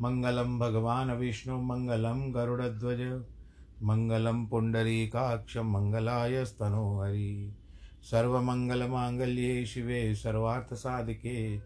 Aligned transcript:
मङ्गलं 0.00 0.58
भगवान् 0.58 1.10
विष्णु 1.10 1.62
मङ्गलं 1.62 2.34
गरुडध्वज 2.34 3.24
मङ्गलं 3.82 4.46
पुण्डरीकाक्षं 4.46 5.72
मङ्गलाय 5.72 6.44
स्तनोहरि 6.44 7.56
सर्वमङ्गलमाङ्गल्ये 8.02 9.66
शिवे, 9.66 10.14
सर्वार्थसाधिके 10.14 11.58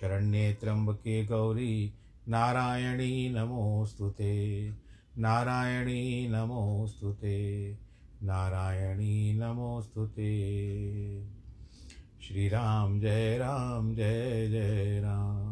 शरण्ये 0.00 0.54
त्र्यम्बके 0.54 1.26
गौरी, 1.26 1.94
नारायणी 2.28 3.34
नमोऽस्तु 3.34 4.10
ते। 4.10 4.70
नारायणी 5.18 6.28
नमोऽस्तु 6.28 7.12
ते। 7.12 7.72
नारायणी 8.22 9.38
नमोऽस्तु 9.38 10.06
ते। 10.06 10.42
श्रीराम 12.22 13.00
जय 13.00 13.38
राम, 13.38 13.94
जय 13.94 14.48
जय 14.48 15.00
राम। 15.04 15.51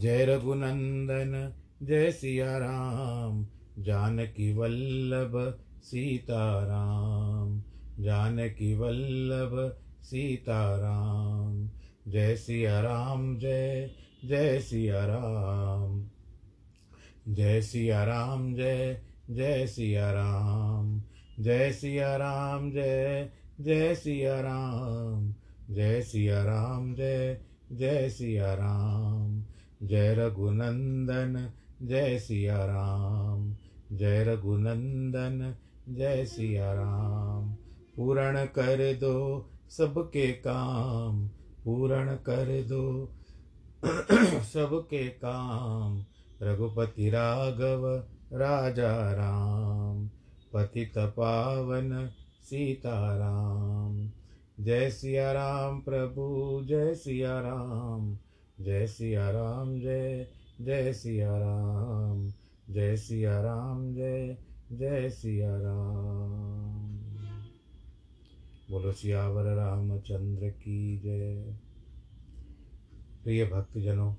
जय 0.00 0.24
रघुनंदन, 0.24 1.52
जय 1.82 2.10
सिया 2.10 2.58
राम 2.58 3.46
जानकी 3.78 4.52
वल्लभ 4.54 5.58
सीताराम, 5.82 7.62
जानकी 8.00 8.74
वल्लभ 8.74 9.76
सीताराम, 10.02 11.70
जय 12.08 12.36
सिया 12.36 12.80
राम 12.80 13.38
जय 13.38 13.90
जय 14.24 14.60
सिया 14.60 15.04
राम 15.06 16.08
जय 17.28 17.60
सिया 17.62 18.04
राम 18.04 18.54
जय 18.54 19.02
जय 19.30 19.66
सिया 19.66 20.10
राम 20.10 21.02
जय 21.40 21.72
सिया 21.72 22.16
राम 22.16 22.70
जय 22.70 23.30
जय 23.60 23.94
सिया 23.94 24.40
राम 24.40 25.34
जय 25.70 26.02
सिया 26.02 26.42
राम 26.44 26.94
जय 26.94 27.40
जय 27.72 28.08
सिया 28.08 28.54
राम 28.54 29.33
जय 29.84 30.14
रघुनंदन, 30.14 31.50
जय 31.82 32.18
सिया 32.18 32.64
राम 32.64 33.56
जय 33.92 34.24
रघुनंदन, 34.24 35.54
जय 35.88 36.24
सिया 36.24 36.72
राम 36.72 37.54
पूर्ण 37.96 38.44
कर 38.44 38.94
दो 38.94 39.50
सबके 39.68 40.32
काम, 40.32 41.28
पूर्ण 41.64 42.14
कर 42.14 42.62
दो 42.62 43.12
सबके 44.42 45.08
काम। 45.08 46.04
रघुपति 46.42 47.10
राघव, 47.10 48.04
राजा 48.32 49.12
राम। 49.12 50.10
पतित 50.54 50.92
पावन, 50.98 52.10
सीताराम। 52.42 54.10
जय 54.60 54.90
सिया 54.90 55.32
राम 55.32 55.80
प्रभु, 55.80 56.60
जय 56.68 56.94
सिया 56.94 57.40
राम 57.40 58.18
जय 58.60 58.86
सिया 58.86 59.30
राम, 59.30 59.80
जय 59.80 60.28
जय 60.60 60.92
सिया 60.92 61.38
राम, 61.38 62.32
जय 62.70 62.96
सिया 62.96 63.40
राम, 63.40 63.94
जय 63.94 64.38
जय 64.72 65.10
सिया 65.10 65.56
राम। 65.56 66.98
बोलो 68.70 68.92
सियावर 68.92 69.44
रामचंद्र 69.44 70.50
की 70.50 70.98
जय। 70.98 71.56
प्रिय 73.24 73.46
भक्तजनों, 73.46 74.14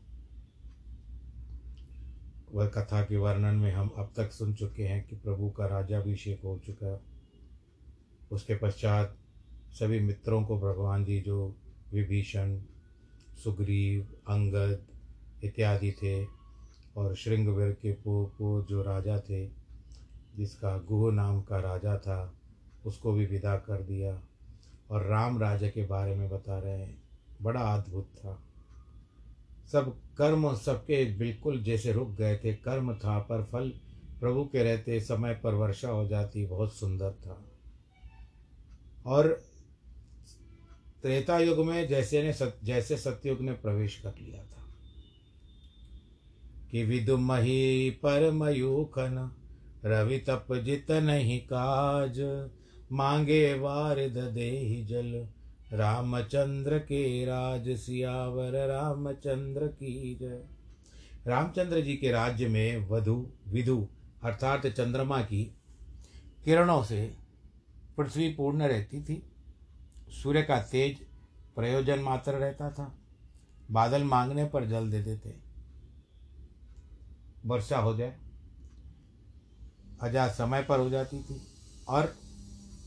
वह 2.53 2.67
कथा 2.67 3.01
के 3.03 3.17
वर्णन 3.17 3.55
में 3.55 3.71
हम 3.71 3.87
अब 3.87 4.13
तक 4.17 4.31
सुन 4.31 4.53
चुके 4.53 4.83
हैं 4.83 5.07
कि 5.07 5.15
प्रभु 5.15 5.49
का 5.49 5.65
राजा 5.65 5.95
राजाभिषेक 5.95 6.41
हो 6.43 6.59
चुका। 6.65 7.01
उसके 8.31 8.55
पश्चात 8.55 9.17
सभी 9.71 9.99
मित्रों 9.99 10.43
को 10.43 10.59
भगवान 10.59 11.05
जी 11.05 11.21
जो 11.21 11.55
विभीषण 11.93 12.61
सुग्रीव, 13.43 14.07
अंगद 14.27 14.83
इत्यादि 15.43 15.91
थे 15.91 16.25
और 16.97 17.15
श्रृंगवीर 17.15 17.71
के 17.71 17.93
पो 17.93 18.25
पो 18.25 18.61
जो 18.61 18.81
राजा 18.81 19.19
थे, 19.19 19.47
जिसका 20.37 20.77
गुह 20.77 21.13
नाम 21.13 21.41
का 21.41 21.59
राजा 21.59 21.97
था, 21.97 22.33
उसको 22.85 23.13
भी 23.13 23.25
विदा 23.25 23.57
कर 23.57 23.81
दिया। 23.81 24.21
और 24.91 25.03
राम 25.05 25.39
राजा 25.39 25.69
के 25.69 25.85
बारे 25.85 26.15
में 26.15 26.29
बता 26.29 26.59
रहे 26.59 26.79
हैं। 26.79 27.03
बड़ा 27.41 27.61
अद्भुत 27.61 28.05
था। 28.05 28.43
सब 29.71 29.97
कर्म 30.17 30.55
सबके 30.55 31.15
बिल्कुल 31.15 31.63
जैसे 31.63 31.91
रुक 31.91 32.09
गए 32.09 32.37
थे। 32.37 32.55
कर्म 32.55 32.93
था, 32.93 33.19
पर 33.19 33.43
फल 33.43 33.69
प्रभु 34.19 34.45
के 34.45 34.63
रहते 34.63 34.99
समय 34.99 35.33
पर 35.33 35.53
वर्षा 35.53 35.89
हो 35.89 36.07
जाती, 36.07 36.45
बहुत 36.45 36.73
सुंदर 36.73 37.11
था। 37.11 37.45
और 39.05 39.41
त्रेता 41.05 41.39
युग 41.39 41.65
में 41.65 41.87
जैसे 41.87 42.23
ने 42.23 42.33
सत, 42.33 42.59
जैसे 42.63 42.97
सतयुग 42.97 43.41
ने 43.41 43.51
प्रवेश 43.51 43.95
कर 43.95 44.13
लिया 44.21 44.43
था। 44.43 44.67
कि 46.71 46.83
विदुमही 46.83 47.89
परमयूखन 47.89 49.35
रवि 49.85 50.17
तप 50.17 50.47
जित 50.55 50.91
नहीं 50.91 51.41
काज 51.41 52.49
मांगे 52.91 53.53
वारिद 53.53 54.17
दे 54.17 54.83
जल। 54.89 55.27
रामचंद्र 55.77 56.79
के 56.79 57.25
राज 57.25 57.69
सियावर 57.69 58.67
रामचंद्र 58.67 59.67
की 59.67 60.15
जय। 60.15 60.43
रामचंद्र 61.27 61.81
जी 61.81 61.95
के 61.95 62.11
राज्य 62.11 62.47
में 62.47 62.89
वधु 62.89 63.31
विधु 63.47 63.87
अर्थात 64.23 64.67
चंद्रमा 64.67 65.21
की 65.21 65.55
किरणों 66.45 66.83
से 66.83 67.13
पृथ्वी 67.97 68.33
पूर्ण 68.33 68.63
रहती 68.63 69.01
थी। 69.01 69.31
सूर्य 70.07 70.41
का 70.41 70.59
तेज 70.61 70.97
प्रयोजन 71.55 71.99
मात्र 71.99 72.33
रहता 72.33 72.69
था। 72.71 72.91
बादल 73.71 74.03
मांगने 74.03 74.45
पर 74.45 74.65
जल 74.65 74.89
दे 74.91 75.01
देते। 75.03 75.33
वर्षा 77.45 77.77
हो 77.77 77.95
जाए 77.97 78.17
अजा 80.01 80.27
समय 80.27 80.61
पर 80.63 80.79
हो 80.79 80.89
जाती 80.89 81.21
थी 81.23 81.41
और 81.87 82.13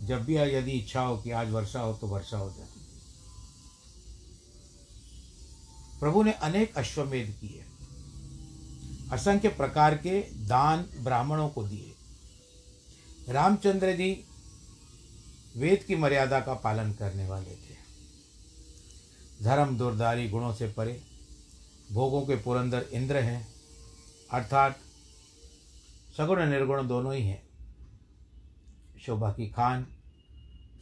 जब 0.03 0.25
भी 0.25 0.37
यदि 0.37 0.73
इच्छा 0.73 1.01
हो 1.01 1.17
कि 1.19 1.31
आज 1.31 1.51
वर्षा 1.51 1.81
हो 1.81 1.93
तो 1.93 2.07
वर्षा 2.07 2.39
हो 2.39 2.49
जाती 2.51 2.81
थी। 2.81 2.87
प्रभु 6.01 6.23
ने 6.23 6.33
अनेक 6.33 6.77
अश्वमेध 6.79 7.31
किए, 7.41 7.65
असंख्य 9.13 9.49
प्रकार 9.49 9.97
के 9.97 10.21
दान 10.47 10.85
ब्राह्मणों 11.01 11.49
को 11.49 11.63
दिए। 11.63 11.95
रामचंद्र 13.29 13.93
जी 13.93 14.11
वेद 15.57 15.83
की 15.83 15.97
मर्यादा 15.97 16.41
का 16.41 16.55
पालन 16.55 16.93
करने 16.93 17.29
वाले 17.29 17.51
थे। 17.51 17.77
धर्म 19.45 19.77
दुर्दारी 19.77 20.29
गुणों 20.29 20.53
से 20.53 20.69
परे, 20.69 21.01
भोगों 21.93 22.23
के 22.23 22.37
पुरंदर 22.37 22.87
इंद्र 22.93 23.17
हैं, 23.17 23.49
अर्थात 24.31 24.79
सगुण 26.17 26.45
निर्गुण 26.47 26.87
दोनों 26.89 27.15
ही 27.15 27.23
हैं। 27.23 27.43
शोभा 29.07 29.33
की 29.33 29.49
खान, 29.49 29.87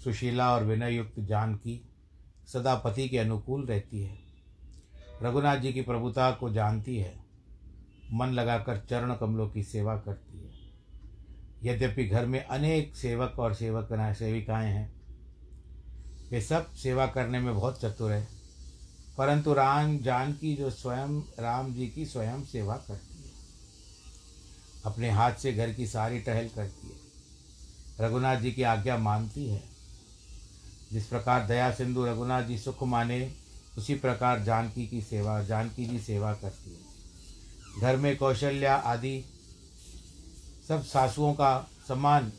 सुशीला 0.05 0.55
और 0.55 0.65
विनय 0.65 0.95
युक्त 0.95 1.21
जानकी 1.21 1.81
सदा 2.53 2.75
पति 2.75 3.09
के 3.09 3.19
अनुकूल 3.19 3.67
रहती 3.67 4.03
है। 4.03 4.19
रघुनाथ 5.23 5.57
जी 5.57 5.73
की 5.73 5.83
प्रभुता 5.83 6.31
को 6.31 6.51
जानती 6.51 6.97
है, 6.97 7.15
मन 8.13 8.27
लगाकर 8.27 8.79
चरण 8.91 9.15
कमलों 9.15 9.49
की 9.49 9.63
सेवा 9.63 9.97
करती 9.97 10.39
है। 10.39 10.46
यद्यपि 11.65 12.05
घर 12.05 12.27
में 12.27 12.45
अनेक 12.45 12.97
सेवक 12.97 13.39
और 13.39 13.55
सेवक 13.55 13.89
सेविकाएँ 13.93 14.73
हैं 14.73 14.97
वे 16.31 16.41
सब 16.41 16.75
सेवा 16.75 17.07
करने 17.07 17.41
में 17.41 17.55
बहुत 17.55 17.81
चतुर 17.81 18.13
है। 18.13 18.29
परंतु 19.19 19.55
राम 19.55 19.99
जानकी 19.99 20.57
जो 20.57 20.71
स्वयं, 20.71 21.21
राम 21.21 21.75
जी 21.75 21.89
की 21.89 22.07
स्वयं 22.07 22.45
सेवा 22.45 22.75
करती 22.75 23.17
है। 23.17 23.31
अपने 24.85 25.11
हाथ 25.11 25.33
से 25.33 25.53
घर 25.53 25.73
की 25.73 25.87
सारी 25.87 26.19
टहल 26.19 26.49
करती 26.49 26.89
है। 26.89 27.07
रघुनाथ 28.01 28.37
जी 28.37 28.53
की 28.53 28.63
आज्ञा 28.63 28.99
मानती 28.99 29.47
है। 29.47 29.63
जिस 30.93 31.07
प्रकार 31.07 31.47
दया 31.47 31.73
सिंधु 31.73 32.07
रघुनाथ 32.07 32.43
जी 32.43 32.59
सुख 32.59 32.83
माने, 32.83 33.35
उसी 33.79 33.95
प्रकार 33.95 34.43
जानकी 34.43 34.87
की 34.87 35.03
सेवा, 35.03 35.43
जानकी 35.43 35.87
जी 35.87 36.01
सेवा 36.01 36.35
करती 36.35 36.71
है। 36.71 36.87
घर 37.81 37.97
में 37.97 38.17
कौशल्या 38.17 38.75
आदि 38.75 39.25
सब 40.69 40.83
सासुओं 40.83 41.33
का 41.33 41.71
समान 41.89 42.33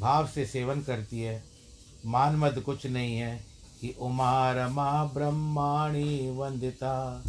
भाव 0.00 0.26
से 0.26 0.46
सेवन 0.46 0.80
करती 0.80 1.20
है। 1.20 1.44
मान 2.06 2.36
मद 2.36 2.60
कुछ 2.60 2.86
नहीं 2.86 3.16
है 3.16 3.44
कि 3.80 3.94
उमा 4.00 4.52
रमा 4.52 5.04
ब्रह्माणी 5.04 6.30
वंदिता, 6.30 7.22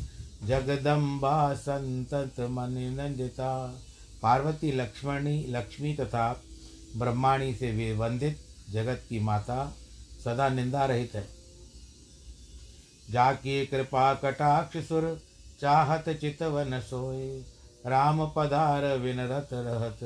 जगदम्बा 0.44 1.54
संतत 1.54 2.40
मन 2.40 2.72
नंदिता। 2.72 3.80
पार्वती, 4.22 4.72
लक्ष्मणी, 4.72 5.46
लक्ष्मी 5.50 5.94
तथा 5.94 6.42
ब्रह्माणी 6.96 7.56
से 7.56 7.72
वे 7.72 7.94
वंदित 7.94 8.40
जगत 8.70 9.06
की 9.10 9.20
माता 9.20 9.76
सदा 10.24 10.50
निंदा 10.50 10.86
रहित 10.86 11.16
है। 11.16 11.28
जाके 13.12 13.66
कृपा 13.66 14.14
कटाक्ष 14.14 14.78
सुर, 14.78 15.22
चाहत 15.62 16.10
चितवन 16.10 16.80
सोए। 16.80 17.44
राम 17.86 18.32
पधार 18.36 18.98
विनरत 18.98 19.50
रहत 19.54 20.00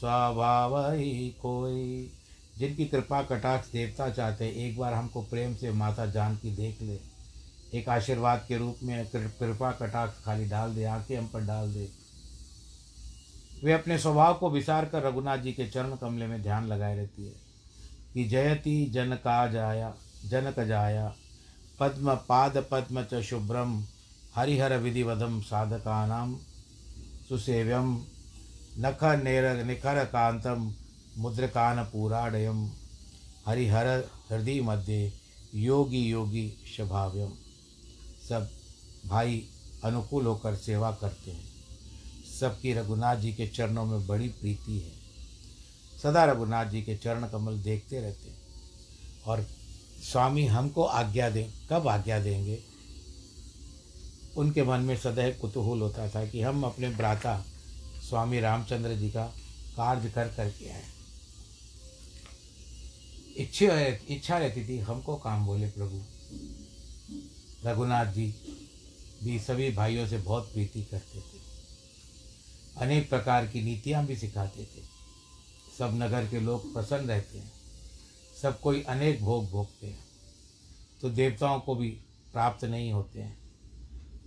स्वभाव 0.00 0.92
ही 0.92 1.28
कोई। 1.28 2.12
जिनकी 2.58 2.84
कृपा 2.84 3.22
कटाक्ष 3.22 3.72
देवता 3.72 4.10
चाहते, 4.10 4.68
एक 4.68 4.78
बार 4.78 4.94
हमको 4.94 5.22
प्रेम 5.22 5.54
से 5.54 5.70
माता 5.70 6.06
जान 6.06 6.36
की 6.36 6.56
देख 6.56 6.82
ले। 6.82 7.00
एक 7.78 7.88
आशीर्वाद 7.88 8.44
के 8.48 8.56
रूप 8.56 8.76
में 8.82 9.06
कृपा 9.06 9.72
कटाक्ष 9.72 10.24
खाली 10.24 10.44
डाल 10.44 10.74
दे, 10.74 10.84
आँखें 10.84 11.18
हम 11.18 11.26
पर 11.26 11.40
डाल 11.40 11.74
दे। 11.74 11.88
वे 13.64 13.72
अपने 13.72 13.98
स्वभाव 13.98 14.34
को 14.34 14.50
विसार 14.50 14.84
कर 14.84 15.02
रघुनाथ 15.02 15.38
जी 15.38 15.52
के 15.52 15.66
चरण 15.66 15.96
कमले 15.96 16.26
में 16.26 16.42
ध्यान 16.42 16.66
लगाए 16.66 16.96
रहती 16.96 17.26
है। 17.26 17.44
कि 18.14 18.24
जयति 18.24 18.86
जन 18.86 19.14
का 19.14 19.46
जाया 19.46 19.94
जनक 20.28 20.60
जाया। 20.60 21.14
पद्म 21.80 22.14
पाद 22.14 22.66
पद्म 22.70 23.02
च 23.02 23.22
शुभ्रम, 23.22 23.84
हरिहर 24.34 24.76
विधिवधम 24.76 25.40
साधका 25.40 26.06
सुसेव्यम 27.28 28.06
नख 28.78 29.04
नेर 29.04 29.64
निखर 29.64 30.04
कांतम 30.04 30.74
मुद्रकान 31.18 31.84
पूराडयम 31.84 32.70
हरिहर 33.46 33.86
हृदय 34.30 34.60
मध्य 34.60 35.12
योगी 35.54 36.00
योगी 36.00 36.48
स्वभाव्यम 36.76 37.32
सब 38.28 38.50
भाई 39.06 39.48
अनुकूल 39.84 40.26
होकर 40.26 40.56
सेवा 40.56 40.90
करते 40.90 41.30
हैं। 41.30 41.44
सबकी 42.40 42.72
रघुनाथ 42.72 43.16
जी 43.16 43.32
के 43.32 43.46
चरणों 43.46 43.84
में 43.84 44.06
बड़ी 44.06 44.28
प्रीति 44.28 44.78
है। 44.78 44.92
सदा 46.02 46.24
रघुनाथ 46.24 46.66
जी 46.66 46.82
के 46.82 46.96
चरण 46.96 47.28
कमल 47.28 47.58
देखते 47.58 48.00
रहते 48.00 48.30
हैं। 48.30 48.38
और 49.26 49.46
स्वामी 50.12 50.46
हमको 50.46 50.84
आज्ञा 50.84 51.30
दें, 51.30 51.48
कब 51.70 51.88
आज्ञा 51.88 52.20
देंगे? 52.20 52.73
उनके 54.36 54.62
मन 54.62 54.80
में 54.80 54.96
सदैव 54.96 55.38
कुतूहल 55.40 55.80
होता 55.80 56.08
था 56.08 56.26
कि 56.26 56.40
हम 56.40 56.64
अपने 56.64 56.90
भ्राता 56.90 57.44
स्वामी 58.08 58.40
रामचंद्र 58.40 58.94
जी 58.94 59.10
का 59.10 59.24
कार्य 59.76 60.10
कर 60.10 60.28
करके 60.28 60.68
आए। 60.68 60.84
इच्छा 63.36 63.86
इच्छा 64.14 64.38
रहती 64.38 64.68
थी, 64.68 64.78
हमको 64.78 65.16
काम 65.16 65.46
बोले 65.46 65.66
प्रभु। 65.66 66.02
रघुनाथ 67.68 68.06
जी 68.06 68.34
भी 69.24 69.38
सभी 69.38 69.70
भाइयों 69.70 70.06
से 70.06 70.18
बहुत 70.18 70.52
प्रीति 70.52 70.82
करते 70.82 71.20
थे। 71.20 71.40
अनेक 72.78 73.08
प्रकार 73.08 73.46
की 73.46 73.62
नीतियाँ 73.62 74.06
भी 74.06 74.16
सिखाते 74.16 74.62
थे। 74.62 74.82
सब 75.78 75.90
नगर 75.94 76.26
के 76.26 76.40
लोग 76.40 76.74
प्रसन्न 76.74 77.08
रहते 77.08 77.38
हैं। 77.38 77.52
सब 78.42 78.60
कोई 78.60 78.82
अनेक 78.82 79.22
भोग 79.22 79.50
भोगते 79.50 79.86
हैं। 79.86 80.04
तो 81.02 81.10
देवताओं 81.10 81.60
को 81.60 81.74
भी 81.74 81.88
प्राप्त 82.32 82.64
नहीं 82.64 82.92
होते 82.92 83.20
हैं। 83.20 83.43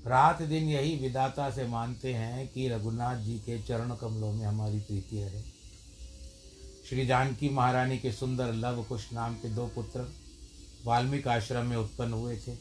रात 0.07 0.41
दिन 0.41 0.63
यही 0.63 0.95
विदाता 0.95 1.49
से 1.51 1.67
मानते 1.67 2.13
हैं 2.13 2.47
कि 2.47 2.69
रघुनाथ 2.69 3.15
जी 3.15 3.33
के 3.33 3.63
चरण 3.63 3.95
कमलों 3.95 4.33
में 4.33 4.45
हमारी 4.45 4.79
प्रीति 4.79 5.23
रहे। 5.23 5.41
श्री 6.89 7.05
जानकी 7.05 7.49
महारानी 7.49 7.97
के 7.97 8.11
सुंदर 8.11 8.53
लव 8.53 8.83
कुश 8.83 9.13
नाम 9.13 9.33
के 9.35 9.49
दो 9.49 9.65
पुत्र 9.67 10.13
वाल्मीकि 10.85 11.29
आश्रम 11.29 11.65
में 11.65 11.77
उत्पन्न 11.77 12.13
हुए 12.13 12.37
थे। 12.37 12.57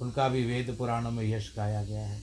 उनका 0.00 0.28
भी 0.28 0.44
वेद 0.44 0.76
पुराणों 0.78 1.10
में 1.10 1.24
यश 1.24 1.52
गाया 1.56 1.84
गया 1.84 2.06
है। 2.06 2.22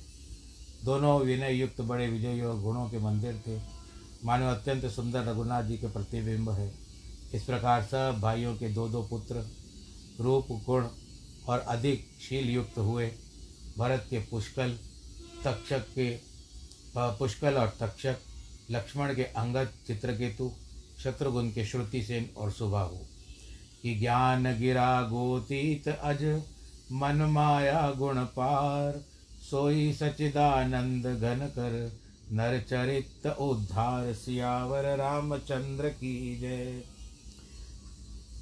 दोनों 0.86 1.20
विनय 1.20 1.54
युक्त 1.54 1.82
बड़े 1.82 2.08
विजयी 2.08 2.42
और 2.42 2.62
गुणों 2.62 2.90
के 2.90 3.00
मंदिर 3.00 3.42
थे। 3.48 3.62
मानो 4.26 4.48
अत्यंत 4.48 4.86
सुंदर 4.86 5.24
रघुनाथ 5.24 5.64
जी 5.64 5.78
के 5.78 5.88
प्रतिबिंब 5.88 6.50
है। 6.50 6.74
इस 7.34 7.44
प्रकार 7.44 7.84
सब 7.84 8.20
भाइयों 8.22 8.56
के 8.56 8.70
दो 8.70 8.90
दो 8.90 9.04
पुत्र 9.04 9.48
रूप, 10.20 10.48
गुण 10.66 10.88
और 11.48 11.60
अधिक 11.60 12.08
शील 12.30 12.50
युक्त 12.50 12.78
हुए। 12.78 13.12
भरत 13.78 14.08
के 14.10 14.20
पुष्कल, 14.20 14.78
तक्षक 15.44 15.80
के 15.80 16.20
पुष्कल 16.98 17.54
और 17.54 17.78
तक्षक, 17.80 18.18
लक्ष्मण 18.72 19.16
के 19.16 19.24
अंगद, 19.24 19.70
चित्रकेतु, 19.88 20.52
शत्रुघ्न 21.04 21.52
के 21.52 21.66
श्रुतिसेन 21.66 22.30
और 22.38 22.52
सुबाहु। 22.52 22.98
कि 23.84 23.96
ज्ञान 23.96 24.60
गिरा 24.60 25.02
गोतीत 25.02 25.88
अज, 25.88 26.44
मन 26.92 27.16
माया 27.16 27.92
गुण 27.92 28.26
पार, 28.26 29.04
सोई 29.50 29.94
सचिदानंद 29.94 31.06
घन 31.06 31.38
कर। 31.38 32.02
नर 32.32 32.62
चरित 32.62 33.28
उद्धार 33.28 34.14
सियावर 34.14 34.98
रामचंद्र 34.98 35.90
की 35.90 36.40
जय। 36.40 36.84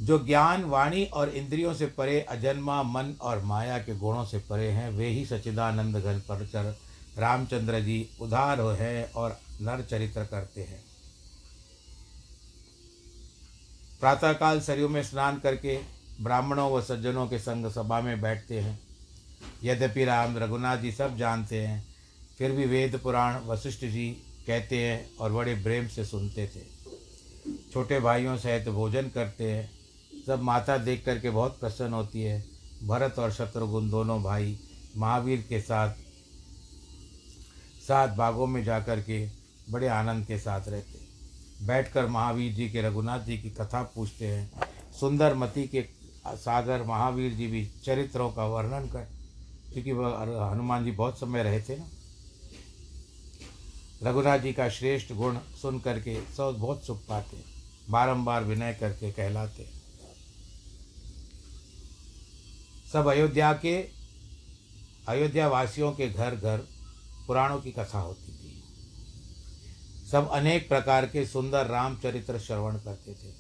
जो 0.02 0.26
ज्ञान, 0.26 0.64
वाणी 0.64 1.06
और 1.06 1.30
इंद्रियों 1.30 1.74
से 1.74 1.86
परे, 1.86 2.22
अजन्मा, 2.22 2.84
मन 2.84 3.16
और 3.22 3.44
माया 3.44 3.78
के 3.78 3.96
गुणों 3.96 4.26
से 4.26 4.40
परे 4.40 4.70
हैं, 4.70 4.90
वे 4.90 5.08
ही 5.08 5.26
सच्चिदानंद 5.26 5.98
घन 5.98 6.20
पर 6.20 6.48
चर 6.48 6.78
रामचंद्र 7.18 7.80
जी 7.80 8.10
उधार 8.22 8.62
है 8.62 9.12
और 9.16 9.40
नर 9.62 9.82
चरित्र 9.82 10.24
करते 10.26 10.62
हैं। 10.62 10.84
प्रातःकाल 14.00 14.62
सरयू 14.62 14.90
में 14.90 15.04
स्नान 15.04 15.40
करके 15.40 15.80
ब्राह्मणों 16.22 16.72
व 16.72 16.82
सज्जनों 16.82 17.28
के 17.28 17.40
संग 17.40 17.72
सभा 17.72 18.02
में 18.02 18.22
बैठते 18.22 18.60
हैं। 18.60 18.80
यद्यपि 19.64 20.06
राम 20.06 20.38
रघुनाथ 20.38 20.78
जी 20.78 20.92
सब 20.92 21.18
जानते 21.18 21.68
हैं, 21.68 21.88
फिर 22.38 22.52
भी 22.52 22.66
वेद 22.66 23.00
पुराण 23.04 23.40
वशिष्ठ 23.46 23.86
जी 23.86 24.10
कहते 24.48 24.78
हैं 24.78 25.18
और 25.18 25.32
बड़े 25.32 25.56
प्रेम 25.56 25.88
से 25.88 26.06
सुनते 26.06 26.48
थे। 26.48 26.62
छोटे 27.74 28.00
भाइयों 28.00 28.38
सहित 28.38 28.70
भोजन 28.70 29.10
करते 29.10 29.52
हैं। 29.52 29.79
सब 30.30 30.42
माता 30.44 30.78
देख 30.78 31.04
करके 31.06 31.30
बहुत 31.30 31.60
प्रसन्न 31.60 31.94
होती 31.94 32.22
है। 32.22 32.44
भरत 32.88 33.20
और 33.20 33.32
शत्रुघ्न 33.32 33.90
दोनों 33.90 34.22
भाई 34.24 34.58
महावीर 34.98 35.46
के 35.50 35.60
साथ 35.62 35.94
साथ 37.88 38.16
बागों 38.16 38.48
में 38.48 38.64
जा 38.64 38.80
कर 38.80 39.00
के 39.02 39.18
बड़े 39.72 39.88
आनंद 39.88 40.26
के 40.26 40.38
साथ 40.40 40.68
रहते 40.68 41.66
बैठकर 41.66 42.08
महावीर 42.08 42.54
जी 42.54 42.70
के 42.70 42.82
रघुनाथ 42.82 43.20
जी 43.20 43.38
की 43.38 43.50
कथा 43.52 43.82
पूछते 43.96 44.28
हैं। 44.28 44.68
सुंदर 45.00 45.34
मति 45.36 45.68
के 45.68 45.82
सागर 46.28 46.84
महावीर 46.84 47.34
जी 47.34 47.48
भी 47.48 47.66
चरित्रों 47.86 48.30
का 48.32 48.46
वर्णन 48.48 48.88
कर, 48.88 49.08
क्योंकि 49.74 49.92
वह 49.92 50.50
हनुमान 50.52 50.86
जी 50.86 50.92
बहुत 50.92 51.20
समय 51.20 51.44
रहे 51.44 51.62
थे 51.62 51.78
ना। 51.78 51.90
रघुनाथ 54.04 54.40
जी 54.40 54.54
का 54.54 54.70
श्रेष्ठ 54.70 55.14
गुण 55.14 55.38
सुन 55.62 55.80
करके 55.80 56.20
सब 56.28 56.56
बहुत 56.60 56.86
सुख 56.86 57.06
पाते 57.08 57.44
बारंबार 57.90 58.44
विनय 58.44 58.78
करके 58.80 59.12
कहलाते 59.12 59.79
सब 62.94 63.08
अयोध्या 63.08 63.54
के 63.54 63.90
अयोध्या 65.08 65.48
वासियों 65.48 65.92
के 65.92 66.10
घर 66.10 66.36
घर 66.36 66.58
पुराणों 67.28 67.62
की 67.62 67.72
कथा 67.72 68.00
होती 68.00 68.32
थी। 68.32 68.64
सब 70.12 70.30
अनेक 70.32 70.70
प्रकार 70.70 71.06
के 71.06 71.28
सुंदर 71.28 71.68
रामचरित्र 71.68 72.40
श्रवण 72.40 72.76
करते 72.76 73.14
थे। 73.14 73.34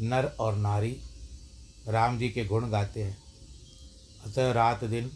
नर 0.00 0.24
और 0.24 0.54
नारी 0.54 1.00
राम 1.88 2.18
जी 2.18 2.28
के 2.28 2.44
गुण 2.44 2.70
गाते 2.70 3.02
हैं, 3.02 3.22
अतः 4.24 4.52
रात 4.52 4.84
दिन 4.84 5.10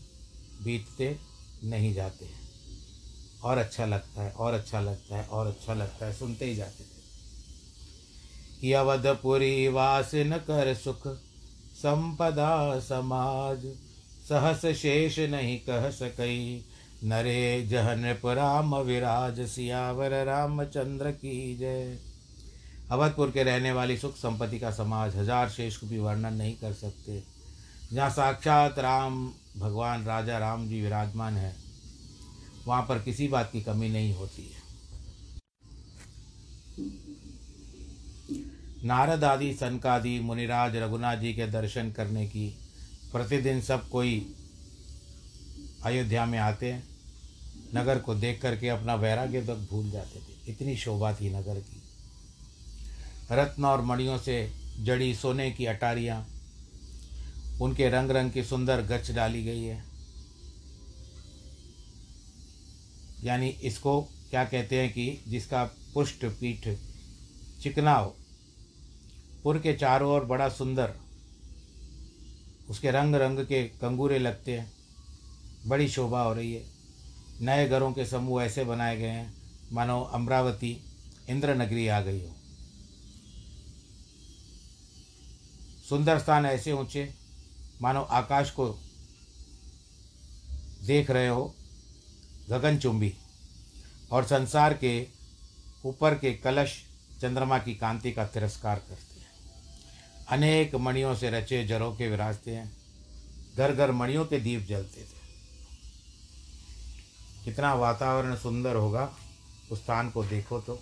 बीतते 0.63 1.19
नहीं 1.65 1.95
जाते 1.95 2.25
हैं। 2.25 2.41
और 3.43 3.59
अच्छा 3.59 3.87
लगता 3.87 4.23
है, 4.23 4.31
और 4.31 4.55
अच्छा 4.55 4.81
लगता 4.81 5.17
है, 5.17 5.27
और 5.27 5.47
अच्छा 5.47 5.75
लगता 5.75 6.07
है, 6.07 6.13
सुनते 6.13 6.45
ही 6.45 6.57
जाते 6.57 6.85
थे। 6.85 7.03
कि 8.61 8.73
अवधपुरी 8.73 9.69
वास 9.69 10.11
न 10.15 10.39
कर 10.39 10.75
सुख 10.75 11.32
संपदा 11.83 12.79
समाज, 12.81 13.65
सहस 14.29 14.65
शेष 14.77 15.19
नहीं 15.31 15.59
कह 15.61 15.91
सकई। 15.91 16.65
नरे 17.05 17.67
जहन 17.67 18.05
राम 18.27 18.75
विराज, 18.77 19.41
सियावर 19.49 20.13
रामचंद्र 20.25 21.11
की 21.13 21.57
जय। 21.59 21.99
अवधपुर 22.91 23.31
के 23.31 23.43
रहने 23.43 23.73
वाली 23.73 23.97
सुख 23.97 24.17
संपत्ति 24.17 24.59
का 24.59 24.71
समाज 24.71 25.17
हज़ार 25.17 25.49
शेष 25.51 25.77
को 25.77 25.87
भी 25.87 25.99
वर्णन 25.99 26.35
नहीं 26.35 26.55
कर 26.57 26.73
सकते। 26.75 27.23
जहाँ 27.93 28.11
साक्षात 28.11 28.79
राम, 28.79 29.27
भगवान 29.59 30.05
राजा 30.05 30.39
राम 30.39 30.69
जी 30.69 30.81
विराजमान 30.83 31.37
है, 31.37 31.55
वहाँ 32.67 32.83
पर 32.83 32.99
किसी 32.99 33.29
बात 33.29 33.51
की 33.53 33.61
कमी 33.61 33.89
नहीं 33.89 34.15
होती 34.15 34.43
है। 34.45 34.62
नारद 38.85 39.25
आदि 39.25 39.53
सनकादि, 39.55 40.19
मुनिराज 40.21 40.77
रघुनाथ 40.77 41.17
जी 41.17 41.33
के 41.35 41.47
दर्शन 41.47 41.91
करने 41.91 42.27
की 42.27 42.49
प्रतिदिन 43.13 43.61
सब 43.61 43.89
कोई 43.89 44.35
अयोध्या 45.85 46.27
में 46.27 46.39
आते 46.39 46.73
हैं। 46.73 46.83
नगर 47.75 47.99
को 47.99 48.15
देख 48.15 48.41
करके 48.43 48.69
अपना 48.69 48.95
वैराग्य 48.95 49.43
तक 49.43 49.67
भूल 49.71 49.91
जाते 49.91 50.21
थे। 50.21 50.53
इतनी 50.53 50.77
शोभा 50.77 51.13
थी 51.13 51.31
नगर 51.31 51.61
की। 51.61 51.83
रत्न 53.33 53.65
और 53.65 53.83
मणियों 53.83 54.19
से 54.19 54.53
जड़ी 54.81 55.15
सोने 55.15 55.51
की 55.51 55.67
अटारियाँ, 55.67 56.27
उनके 57.63 57.89
रंग 57.89 58.11
रंग 58.11 58.31
की 58.31 58.45
सुंदर 58.45 58.83
गच 58.83 59.11
डाली 59.11 59.45
गई 59.45 59.63
है। 59.63 59.85
यानी 63.25 63.49
इसको 63.49 64.01
क्या 64.31 64.45
कहते 64.45 64.81
हैं 64.81 64.93
कि 64.93 65.25
जिसका 65.29 65.65
पुष्ट 65.95 66.25
पीठ 66.25 66.69
चिकना 67.63 67.95
हो 67.95 68.17
पुर 69.43 69.59
के 69.59 69.73
चारों 69.75 70.11
ओर 70.13 70.25
बड़ा 70.25 70.49
सुंदर। 70.49 70.93
उसके 72.69 72.91
रंग 72.91 73.15
रंग 73.15 73.39
के 73.39 73.63
कंगूरे 73.65 74.19
लगते 74.19 74.59
हैं। 74.59 74.73
बड़ी 75.67 75.89
शोभा 75.89 76.23
हो 76.23 76.33
रही 76.35 76.53
है। 76.53 76.65
नए 77.41 77.69
घरों 77.69 77.93
के 77.93 78.07
समूह 78.07 78.43
ऐसे 78.43 78.65
बनाए 78.65 78.97
गए 78.97 79.09
हैं, 79.09 79.35
मानो 79.73 80.01
अमरावती 80.03 80.77
इंद्र 81.29 81.55
नगरी 81.55 81.89
आ 81.89 82.01
गई 82.01 82.21
हो। 82.21 82.35
सुंदर 85.89 86.19
स्थान 86.19 86.47
ऐसे 86.47 86.73
ऊँचे, 86.73 87.15
मानो 87.83 88.01
आकाश 88.01 88.51
को 88.51 88.69
देख 90.87 91.11
रहे 91.11 91.29
हो 91.29 91.55
गगनचुंबी 92.51 93.15
और 94.13 94.25
संसार 94.25 94.75
के 94.75 95.07
ऊपर 95.85 96.15
के 96.15 96.33
कलश 96.33 96.83
चंद्रमा 97.21 97.59
की 97.59 97.75
कांति 97.75 98.13
का 98.13 98.27
तिरस्कार 98.27 98.79
करते 98.79 99.21
अनेक 100.29 100.75
मणियों 100.75 101.15
से 101.15 101.31
रचे 101.31 101.65
जरों 101.65 101.93
के 101.93 102.09
विराजते 102.09 102.51
हैं। 102.51 102.73
घर 103.57 103.73
घर 103.73 103.91
मणियों 103.93 104.25
के 104.25 104.41
दीप 104.41 104.67
जलते 104.69 105.01
थे। 105.01 105.23
कितना 107.45 107.75
वातावरण 107.75 108.37
सुंदर 108.37 108.77
होगा 108.77 109.15
उस 109.71 109.79
स्थान 109.79 110.11
को 110.11 110.25
देखो 110.25 110.61
तो। 110.61 110.79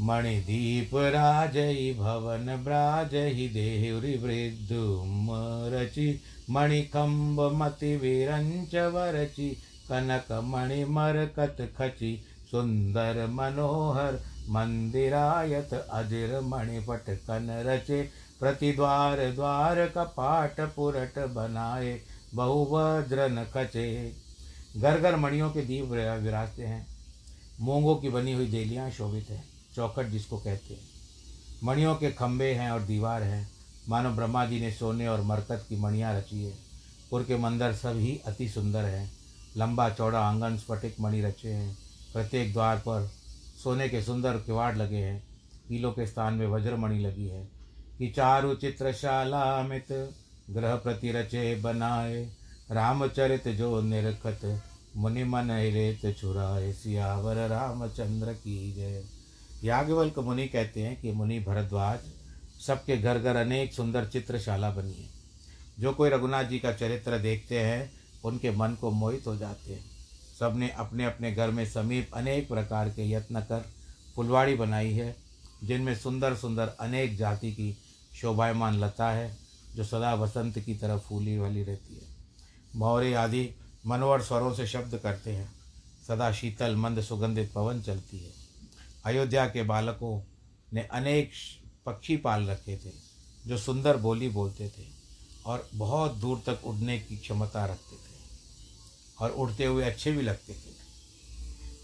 मणिदीप 0.00 0.90
राजई, 0.94 1.94
भवन 1.94 2.62
ब्राजहि 2.64 3.48
देहुरी 3.48 4.16
वृद्धुम 4.16 5.28
रचि 5.74 6.20
मणिकंब 6.50 7.40
मति 7.40 7.96
विरंच 7.96 8.74
वरचि, 8.74 9.50
कनक 9.88 10.32
मणि 10.32 10.84
मरकत 10.84 11.74
खचि, 11.78 12.22
सुंदर 12.50 13.26
मनोहर 13.26 14.35
मंदिरायत 14.48 15.72
अजिर 15.74 16.40
मणिपट 16.40 17.08
कन 17.26 17.50
रचे, 17.66 18.02
प्रतिद्वार 18.40 19.20
द्वार 19.30 19.86
कपाट 19.86 20.60
पुरट 20.60 21.18
बनाए, 21.28 22.00
बहुवज्रन 22.34 23.44
खचे 23.54 24.12
घर 24.76 25.00
घर 25.00 25.16
मणियों 25.16 25.50
के 25.50 25.62
दीप 25.62 25.84
विराजते 25.84 26.62
हैं। 26.62 26.86
मूंगों 27.60 27.96
की 27.96 28.08
बनी 28.08 28.32
हुई 28.32 28.46
देलियाँ 28.46 28.90
शोभित 28.90 29.30
हैं, 29.30 29.44
चौखट 29.74 30.06
जिसको 30.06 30.38
कहते 30.38 30.74
हैं। 30.74 30.80
मणियों 31.64 31.94
के 31.94 32.10
खंभे 32.12 32.52
हैं 32.54 32.70
और 32.70 32.82
दीवार 32.82 33.22
हैं। 33.22 33.48
मानो 33.88 34.10
ब्रह्मा 34.10 34.44
जी 34.46 34.60
ने 34.60 34.70
सोने 34.72 35.08
और 35.08 35.22
मरकत 35.22 35.66
की 35.68 35.76
मणियाँ 35.76 36.14
रची 36.14 36.44
है। 36.44 36.52
पुर 37.10 37.22
के 37.22 37.36
मंदिर 37.36 37.72
सभी 37.72 38.20
अति 38.26 38.48
सुंदर 38.48 38.84
हैं। 38.84 39.10
लंबा 39.56 39.88
चौड़ा 39.90 40.18
आँगन 40.18 40.56
स्फटिक 40.56 40.96
मणि 41.00 41.20
रचे 41.20 41.48
हैं। 41.48 41.76
प्रत्येक 42.12 42.52
द्वार 42.52 42.78
पर 42.78 43.10
सोने 43.56 43.88
के 43.88 44.02
सुंदर 44.02 44.36
किवाड़ 44.36 44.76
लगे 44.76 44.96
हैं 44.96 45.26
कीलों 45.68 45.92
के 45.92 46.06
स्थान 46.06 46.34
में 46.34 46.46
वज्रमणि 46.46 46.98
लगी 46.98 47.28
है, 47.28 47.48
कि 47.98 48.08
चारु 48.08 48.54
चित्रशाला 48.54 49.42
अमित 49.42 49.86
ग्रह 50.50 50.74
प्रति 50.76 51.12
रचे 51.12 51.54
बनाए, 51.54 52.32
रामचरित 52.70 53.48
जो 53.48 53.80
निरखत, 53.80 54.62
मुनि 54.96 55.24
मन 55.24 55.50
रेत 55.50 56.16
छुराए, 56.18 56.72
सियावर 56.72 57.36
रामचंद्र 57.48 58.32
की 58.32 58.72
जय। 58.72 59.04
याज्ञवल्क 59.64 60.18
मुनि 60.18 60.46
कहते 60.48 60.82
हैं 60.82 61.00
कि 61.00 61.12
मुनि 61.12 61.40
भरद्वाज, 61.40 61.98
सबके 62.66 62.96
घर 62.96 63.18
घर 63.18 63.36
अनेक 63.36 63.72
सुंदर 63.72 64.06
चित्रशाला 64.06 64.70
बनी 64.70 64.92
है। 64.92 65.08
जो 65.80 65.92
कोई 65.92 66.10
रघुनाथ 66.10 66.44
जी 66.44 66.58
का 66.58 66.72
चरित्र 66.72 67.18
देखते 67.18 67.60
हैं, 67.60 67.90
उनके 68.24 68.50
मन 68.50 68.76
को 68.80 68.90
मोहित 68.90 69.26
हो 69.26 69.36
जाते 69.36 69.72
हैं। 69.72 69.95
सबने 70.38 70.70
अपने 70.70 71.04
अपने 71.04 71.32
घर 71.32 71.50
में 71.50 71.70
समीप 71.70 72.10
अनेक 72.14 72.48
प्रकार 72.48 72.88
के 72.88 73.10
यत्न 73.10 73.40
कर 73.40 73.64
फुलवाड़ी 74.16 74.54
बनाई 74.54 74.92
है, 74.92 75.16
जिनमें 75.64 75.96
सुंदर 75.96 76.36
सुंदर 76.36 76.68
अनेक 76.68 77.16
जाति 77.16 77.52
की 77.52 77.76
शोभायमान 78.14 78.74
लता 78.78 79.10
है, 79.10 79.36
जो 79.74 79.84
सदा 79.84 80.14
वसंत 80.14 80.58
की 80.58 80.74
तरह 80.74 80.98
फूली 80.98 81.38
वाली 81.38 81.62
रहती 81.62 81.94
है। 81.94 82.16
मौर्य 82.76 83.14
आदि 83.14 83.50
मनोहर 83.86 84.22
स्वरों 84.22 84.54
से 84.54 84.66
शब्द 84.66 84.98
करते 84.98 85.32
हैं। 85.32 85.52
सदा 86.08 86.32
शीतल, 86.32 86.76
मंद, 86.76 87.00
सुगंधित 87.00 87.52
पवन 87.52 87.82
चलती 87.82 88.18
है। 88.18 88.32
अयोध्या 89.04 89.46
के 89.46 89.62
बालकों 89.62 90.22
ने 90.72 90.82
अनेक 90.82 91.30
पक्षी 91.86 92.16
पाल 92.16 92.46
रखे 92.46 92.76
थे, 92.76 92.90
जो 93.46 93.58
सुंदर 93.58 93.96
बोली 93.96 94.28
बोलते 94.28 94.68
थे 94.68 94.84
और 95.46 95.68
बहुत 95.74 96.14
दूर 96.14 96.42
तक 96.46 96.60
उड़ने 96.64 96.98
की 97.00 97.16
क्षमता 97.16 97.66
रखते 97.66 97.96
थे। 97.96 98.05
और 99.20 99.30
उड़ते 99.30 99.64
हुए 99.64 99.84
अच्छे 99.84 100.12
भी 100.12 100.22
लगते 100.22 100.52
थे 100.52 100.74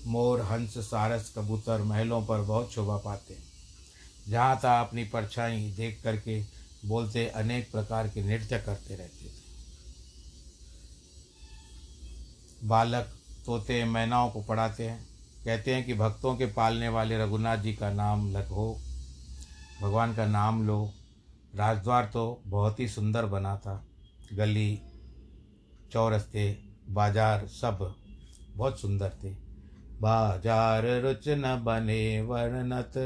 मोर, 0.06 0.40
हंस, 0.40 0.78
सारस, 0.78 1.32
कबूतर 1.38 1.82
महलों 1.82 2.24
पर 2.26 2.40
बहुत 2.40 2.72
शोभा 2.72 2.96
पाते 2.96 3.34
हैं। 3.34 3.42
जहाँ 4.28 4.60
था 4.64 4.80
अपनी 4.80 5.04
परछाई 5.04 5.70
देख 5.76 6.00
करके 6.04 6.42
बोलते 6.84 7.26
अनेक 7.26 7.70
प्रकार 7.72 8.08
के 8.08 8.22
नृत्य 8.22 8.58
करते 8.58 8.96
रहते 8.96 9.24
थे 9.24 9.40
बालक 12.64 13.12
तोते 13.46 13.84
मैनाओं 13.84 14.30
को 14.30 14.42
पढ़ाते 14.42 14.88
हैं। 14.88 15.06
कहते 15.44 15.74
हैं 15.74 15.84
कि 15.84 15.94
भक्तों 15.94 16.36
के 16.36 16.46
पालने 16.46 16.88
वाले 16.88 17.18
रघुनाथ 17.18 17.58
जी 17.58 17.72
का 17.74 17.92
नाम 17.92 18.30
लखो। 18.32 18.80
भगवान 19.82 20.14
का 20.14 20.26
नाम 20.26 20.66
लो। 20.66 20.92
राजद्वार 21.54 22.04
तो 22.04 22.42
बहुत 22.46 22.80
ही 22.80 22.88
सुंदर 22.88 23.26
बना 23.26 23.56
था। 23.56 23.84
गली, 24.32 24.80
चौरस्ते 25.92 26.71
बाज़ार 26.92 27.46
सब 27.50 27.78
बहुत 28.56 28.80
सुंदर 28.80 29.12
थे। 29.24 29.30
बाज़ार 30.00 30.86
रुच 31.02 31.28
न 31.28 31.54
बने 31.64 32.20
वर्णत, 32.22 32.98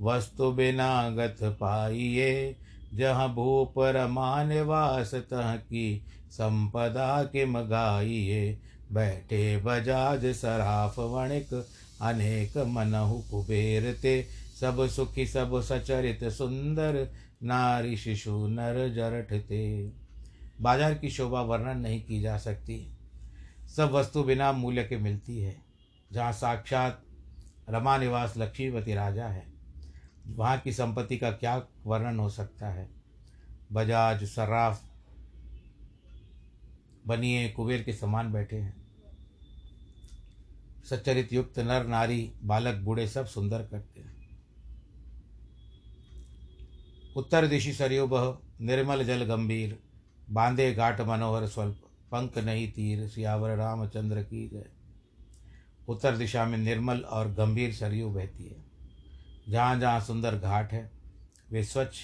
वस्तु 0.00 0.50
बिना 0.52 1.08
गत 1.10 1.38
पाइये 1.60 2.56
जहाँ 2.94 3.28
भूप 3.34 3.74
रमान 3.96 4.52
वास 4.62 5.14
तह 5.30 5.54
की 5.56 6.02
संपदा 6.30 7.22
के 7.24 7.44
मगाइये 7.46 8.58
बैठे 8.92 9.56
बजाज 9.56 10.26
सराफ 10.34 10.98
वणिक, 10.98 11.52
अनेक 12.02 12.56
मनहु 12.68 13.18
कुबेर 13.20 13.92
ते। 14.02 14.22
सब 14.54 14.86
सुखी, 14.88 15.26
सब 15.26 15.60
सचरित, 15.62 16.24
सुंदर 16.24 17.06
नारी 17.42 17.96
शिशु 17.96 18.46
नर 18.48 18.88
जरठ 18.94 19.32
थे 19.50 19.64
बाज़ार 20.60 20.94
की 20.94 21.10
शोभा 21.10 21.40
वर्णन 21.42 21.78
नहीं 21.78 22.00
की 22.02 22.20
जा 22.20 22.36
सकती। 22.38 22.76
सब 23.76 23.90
वस्तु 23.90 24.24
बिना 24.24 24.52
मूल्य 24.52 24.84
के 24.84 24.96
मिलती 24.96 25.38
है, 25.38 25.56
जहाँ 26.12 26.32
साक्षात 26.32 27.02
रमा 27.68 27.96
निवास 27.98 28.34
लक्ष्मीपति 28.36 28.94
राजा 28.94 29.26
है। 29.26 29.46
वहाँ 30.26 30.58
की 30.58 30.72
संपत्ति 30.72 31.16
का 31.16 31.30
क्या 31.30 31.66
वर्णन 31.86 32.18
हो 32.18 32.28
सकता 32.28 32.68
है? 32.68 32.88
बजाज, 33.72 34.24
सर्राफ 34.24 34.82
बनिए 37.06 37.48
कुबेर 37.48 37.82
के 37.82 37.92
समान 37.92 38.32
बैठे 38.32 38.56
हैं। 38.56 38.84
सच्चरित 40.90 41.32
युक्त 41.32 41.58
नर, 41.58 41.86
नारी, 41.86 42.32
बालक, 42.42 42.74
बूढ़े 42.74 43.08
सब 43.08 43.26
सुंदर 43.26 43.62
करते 43.62 44.00
हैं। 44.00 44.14
उत्तर 47.16 47.46
दिशि 47.46 47.72
सरयु 47.72 48.06
बह 48.06 48.38
निर्मल 48.60 49.04
जल 49.04 49.24
गंभीर 49.24 49.78
बांधे 50.30 50.74
घाट 50.74 51.00
मनोहर 51.00 51.46
स्वल्प। 51.46 51.83
पंख 52.14 52.38
नहीं 52.38 52.72
तीर, 52.72 53.08
सियावर 53.08 53.56
रामचंद्र 53.56 54.22
की 54.22 54.48
जय। 54.48 54.66
उत्तर 55.88 56.16
दिशा 56.16 56.44
में 56.44 56.58
निर्मल 56.58 56.98
और 56.98 57.32
गंभीर 57.32 57.72
सरयू 57.72 58.10
बहती 58.10 58.44
है। 58.44 58.64
जहाँ 59.48 59.80
जहाँ 59.80 60.00
सुंदर 60.00 60.36
घाट 60.36 60.72
है, 60.72 60.90
वे 61.50 61.64
स्वच्छ 61.64 61.96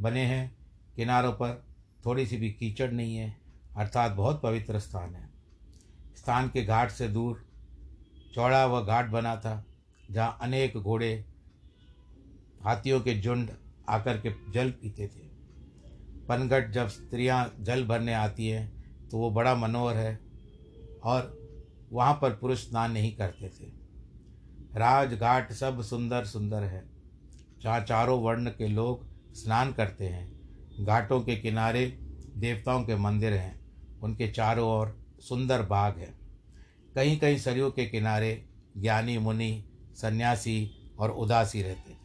बने 0.00 0.20
हैं। 0.20 0.56
किनारों 0.96 1.32
पर 1.32 1.64
थोड़ी 2.04 2.26
सी 2.26 2.36
भी 2.36 2.50
कीचड़ 2.50 2.90
नहीं 2.90 3.16
है, 3.16 3.36
अर्थात 3.76 4.12
बहुत 4.12 4.42
पवित्र 4.42 4.78
स्थान 4.78 5.14
है। 5.14 5.30
स्थान 6.16 6.48
के 6.48 6.64
घाट 6.64 6.90
से 6.90 7.08
दूर 7.08 7.46
चौड़ा 8.34 8.66
व 8.66 8.86
घाट 8.86 9.06
बना 9.06 9.36
था, 9.36 9.66
जहाँ 10.10 10.38
अनेक 10.40 10.76
घोड़े, 10.76 11.24
हाथियों 12.64 13.00
के 13.00 13.20
झुंड 13.20 13.50
आकर 13.88 14.20
के 14.20 14.52
जल 14.52 14.70
पीते 14.70 15.06
थे। 15.06 15.26
पनघट 16.28 16.70
जब 16.70 16.88
स्त्रियाँ 16.88 17.56
जल 17.60 17.86
भरने 17.86 18.14
आती 18.14 18.48
हैं 18.48 18.75
तो 19.10 19.18
वो 19.18 19.30
बड़ा 19.30 19.54
मनोहर 19.54 19.96
है 19.96 20.20
और 21.04 21.46
वहाँ 21.92 22.18
पर 22.22 22.30
पुरुष 22.30 22.68
स्नान 22.68 22.92
नहीं 22.92 23.16
करते 23.16 23.48
थे। 23.48 23.64
राजघाट 24.76 25.52
सब 25.52 25.82
सुंदर 25.82 26.24
सुंदर 26.24 26.62
है। 26.62 26.88
जहाँ 27.62 27.80
चारों 27.80 28.22
वर्ण 28.22 28.50
के 28.50 28.68
लोग 28.68 29.06
स्नान 29.34 29.72
करते 29.72 30.04
हैं। 30.04 30.36
घाटों 30.84 31.20
के 31.20 31.36
किनारे 31.36 31.98
देवताओं 32.36 32.84
के 32.84 32.96
मंदिर 32.96 33.32
हैं। 33.32 33.60
उनके 34.00 34.28
चारों 34.28 34.68
ओर 34.68 35.00
सुंदर 35.20 35.62
बाग 35.62 35.98
है। 35.98 36.14
कहीं 36.94 37.18
कहीं 37.18 37.38
सरयू 37.38 37.70
के 37.70 37.86
किनारे 37.86 38.48
ज्ञानी, 38.76 39.18
मुनि, 39.18 39.64
सन्यासी 39.94 40.70
और 40.98 41.10
उदासी 41.10 41.62
रहते 41.62 41.90
थे। 41.90 41.96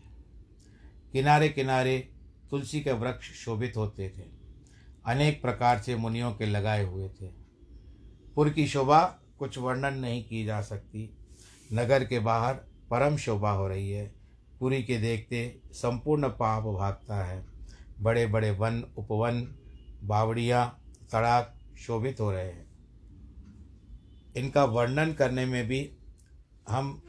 किनारे 1.13 1.50
किनारे 1.50 2.10
तुलसी 2.50 2.81
के 2.81 2.91
वृक्ष 2.91 3.31
शोभित 3.31 3.77
होते 3.77 4.10
थे। 4.10 4.40
अनेक 5.05 5.41
प्रकार 5.41 5.79
से 5.79 5.96
मुनियों 5.96 6.31
के 6.31 6.46
लगाए 6.46 6.84
हुए 6.84 7.10
थे। 7.10 7.27
पुर 8.36 8.50
की 8.50 8.67
शोभा 8.67 9.20
कुछ 9.39 9.58
वर्णन 9.58 9.93
नहीं 9.93 10.24
की 10.24 10.46
जा 10.46 10.62
सकती। 10.62 11.17
नगर 11.74 12.05
के 12.05 12.20
बाहर 12.20 12.53
परम 12.89 13.17
शोभा 13.17 13.51
हो 13.51 13.67
रही 13.67 13.91
है। 13.91 14.13
पुरी 14.60 14.84
के 14.84 14.98
देखते 14.98 15.62
संपूर्ण 15.72 16.27
पाप 16.27 16.63
भागता 16.63 17.24
है। 17.25 17.46
बड़े 18.01 18.27
बड़े 18.27 18.51
वन, 18.51 18.84
उपवन, 18.98 19.55
बावड़ियाँ 20.03 20.84
तड़ाक 21.12 21.56
शोभित 21.78 22.19
हो 22.19 22.32
रहे 22.32 22.45
हैं। 22.45 22.71
इनका 24.38 24.65
वर्णन 24.65 25.13
करने 25.13 25.45
में 25.45 25.67
भी 25.67 25.91
हम 26.69 27.04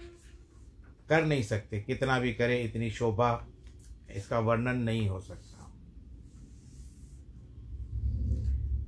कर 1.09 1.25
नहीं 1.25 1.43
सकते। 1.43 1.81
कितना 1.81 2.19
भी 2.19 2.35
करें, 2.35 2.65
इतनी 2.65 2.91
शोभा 2.91 3.47
इसका 4.11 4.39
वर्णन 4.39 4.77
नहीं 4.77 5.09
हो 5.09 5.21
सकता। 5.21 5.52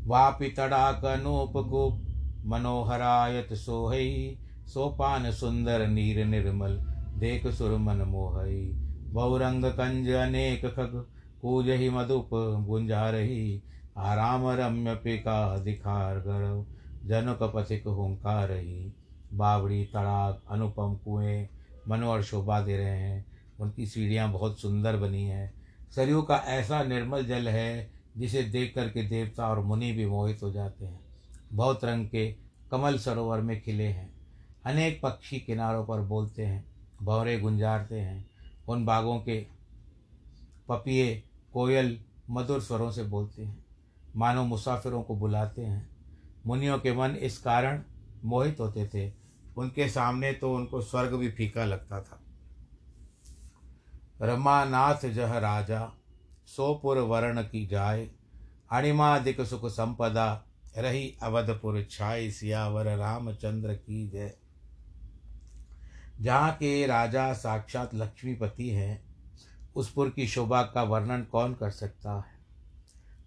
वापि 0.07 0.49
तड़ाक 0.49 1.05
अनूपकूप 1.05 2.01
मनोहरायत 2.47 3.53
सोहई 3.53 4.39
सोपान 4.67 5.31
सुंदर 5.31 5.87
नीर 5.87 6.25
निर्मल, 6.25 6.73
देख 7.17 7.47
सुर 7.47 7.79
मन 7.79 7.97
मोहई 7.97 8.73
बहुरंग 9.13 9.65
कंज 9.65 10.11
अनेक 10.11 10.67
खग 10.67 11.07
कूज 11.43 11.71
ही 11.71 11.91
मधुप 11.91 12.31
गुंजा 12.67 13.11
रही 13.11 13.63
आराम 13.97 14.49
रम्य 14.49 14.95
पिका 14.95 15.59
दिखार 15.59 16.19
गढ़ 16.19 16.75
जनक 17.09 17.39
पथिक 17.43 17.87
हुंकार 17.87 18.49
रही 18.49 18.93
बावड़ी 19.33 19.85
तड़ाक 19.85 20.43
अनुपम 20.51 20.95
कुएँ, 21.05 21.49
मनोहर 21.89 22.23
शोभा 22.23 22.61
दे 22.61 22.77
रहे 22.77 22.99
हैं। 22.99 23.27
उनकी 23.61 23.87
सीढ़ियाँ 23.87 24.33
बहुत 24.33 24.61
सुंदर 24.61 24.97
बनी 24.97 25.25
हैं। 25.25 25.55
सरयू 25.91 26.23
का 26.23 26.37
ऐसा 26.37 26.83
निर्मल 26.83 27.25
जल 27.25 27.49
है 27.49 27.94
जिसे 28.17 28.43
देख 28.43 28.75
कर 28.75 28.89
के 28.89 29.09
देवता 29.09 29.49
और 29.49 29.61
मुनि 29.61 29.93
भी 29.93 30.07
मोहित 30.07 30.43
हो 30.43 30.53
जाते 30.53 30.85
हैं। 30.85 31.01
बहुत 31.53 31.85
रंग 31.85 32.09
के 32.09 32.37
कमल 32.71 32.99
सरोवर 32.99 33.41
में 33.41 33.63
खिले 33.63 33.87
हैं। 33.87 34.15
अनेक 34.65 35.01
पक्षी 35.03 35.39
किनारों 35.39 35.85
पर 35.87 36.01
बोलते 36.01 36.47
हैं 36.47 36.65
भौरे 37.03 37.41
गुंजारते 37.41 38.01
हैं। 38.01 38.31
उन 38.69 38.85
बागों 38.85 39.21
के 39.21 39.47
पपिए 40.69 41.23
कोयल 41.53 42.01
मधुर 42.31 42.61
स्वरों 42.61 42.91
से 42.91 43.03
बोलते 43.03 43.45
हैं। 43.45 43.65
मानो 44.17 44.45
मुसाफिरों 44.45 45.03
को 45.03 45.17
बुलाते 45.17 45.63
हैं। 45.63 45.89
मुनियों 46.47 46.79
के 46.79 46.93
मन 46.93 47.11
इस 47.11 47.39
कारण 47.39 47.83
मोहित 48.25 48.61
होते 48.61 48.91
थे। 48.95 49.13
उनके 49.57 49.89
सामने 49.89 50.33
तो 50.33 50.55
उनको 50.55 50.81
स्वर्ग 50.83 51.15
भी 51.15 51.31
फीका 51.31 51.65
लगता 51.65 52.01
था। 52.01 52.21
रमानाथ 54.23 55.09
जह 55.09 55.39
राजा 55.39 55.93
सोपुर 56.47 56.99
वर्ण 56.99 57.43
की 57.43 57.67
जाय 57.67 58.09
अणिमादिक 58.73 59.41
सुख 59.41 59.67
संपदा, 59.67 60.47
रही 60.77 61.17
अवधपुर 61.23 61.87
छाई 61.91 62.31
सियावर 62.31 62.97
रामचंद्र 62.97 63.75
की 63.75 64.09
जय। 64.09 64.35
जहाँ 66.21 66.53
के 66.53 66.87
राजा 66.87 67.33
साक्षात 67.33 67.95
लक्ष्मीपति 67.95 68.69
हैं, 68.69 69.05
उस 69.77 69.93
पुर 69.93 70.11
की 70.11 70.27
शोभा 70.27 70.63
का 70.63 70.83
वर्णन 70.83 71.23
कौन 71.23 71.55
कर 71.55 71.71
सकता 71.71 72.13
है? 72.13 72.47